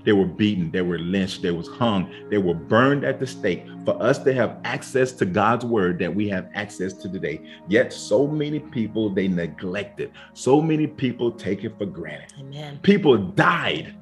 [0.05, 3.66] They were beaten, they were lynched, they was hung, they were burned at the stake
[3.85, 7.43] for us to have access to God's word that we have access to today.
[7.68, 10.12] Yet so many people they neglect it.
[10.33, 12.33] So many people take it for granted.
[12.41, 12.79] Amen.
[12.83, 13.95] People died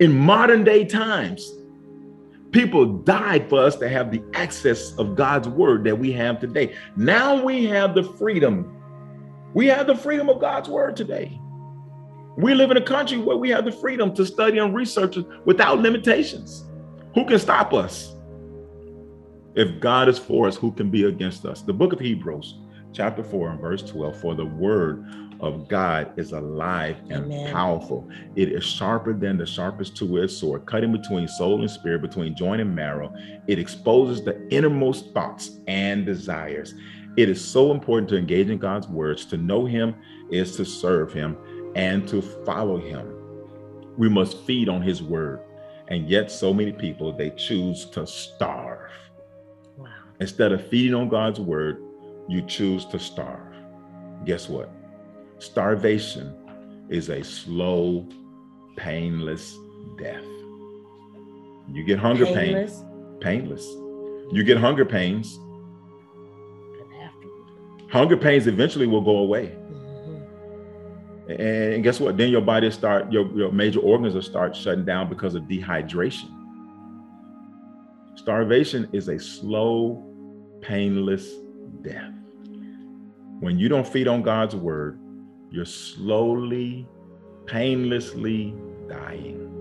[0.00, 1.50] in modern day times.
[2.50, 6.76] People died for us to have the access of God's word that we have today.
[6.94, 8.73] Now we have the freedom.
[9.54, 11.40] We have the freedom of God's word today.
[12.36, 15.78] We live in a country where we have the freedom to study and research without
[15.78, 16.64] limitations.
[17.14, 18.16] Who can stop us?
[19.54, 21.62] If God is for us, who can be against us?
[21.62, 22.58] The book of Hebrews,
[22.92, 25.04] chapter 4 and verse 12 For the word
[25.38, 27.52] of God is alive and Amen.
[27.52, 28.08] powerful.
[28.34, 32.60] It is sharper than the sharpest two-edged sword, cutting between soul and spirit, between joint
[32.60, 33.14] and marrow.
[33.46, 36.74] It exposes the innermost thoughts and desires.
[37.16, 39.24] It is so important to engage in God's words.
[39.26, 39.94] To know Him
[40.30, 41.36] is to serve Him
[41.74, 43.12] and to follow him.
[43.96, 45.40] We must feed on his word.
[45.88, 48.90] And yet, so many people, they choose to starve.
[49.76, 49.88] Wow.
[50.20, 51.82] Instead of feeding on God's word,
[52.28, 53.54] you choose to starve.
[54.24, 54.70] Guess what?
[55.38, 56.34] Starvation
[56.88, 58.08] is a slow,
[58.76, 59.56] painless
[59.98, 60.24] death.
[61.70, 62.80] You get hunger painless.
[62.80, 63.64] pain, painless.
[64.32, 65.38] You get hunger pains.
[67.94, 69.54] Hunger pains eventually will go away.
[69.70, 71.30] Mm-hmm.
[71.40, 72.16] And guess what?
[72.16, 76.28] Then your body start your, your major organs will start shutting down because of dehydration.
[78.16, 80.02] Starvation is a slow,
[80.60, 81.34] painless
[81.82, 82.10] death.
[83.38, 84.98] When you don't feed on God's word,
[85.50, 86.88] you're slowly,
[87.46, 88.56] painlessly
[88.88, 89.52] dying.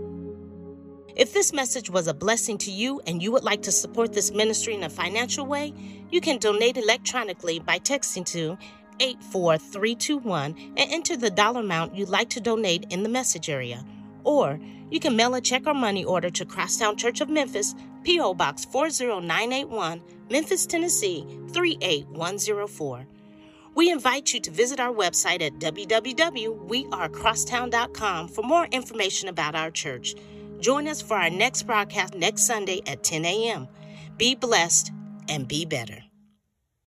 [1.15, 4.31] If this message was a blessing to you and you would like to support this
[4.31, 5.71] ministry in a financial way,
[6.09, 8.57] you can donate electronically by texting to
[8.99, 13.85] 84321 and enter the dollar amount you'd like to donate in the message area.
[14.23, 14.59] Or
[14.89, 18.33] you can mail a check or money order to Crosstown Church of Memphis, P.O.
[18.33, 20.01] Box 40981,
[20.31, 23.05] Memphis, Tennessee 38104.
[23.75, 30.13] We invite you to visit our website at www.wearecrosstown.com for more information about our church.
[30.63, 33.67] Join us for our next broadcast next Sunday at 10 a.m.
[34.15, 34.93] Be blessed
[35.27, 36.01] and be better.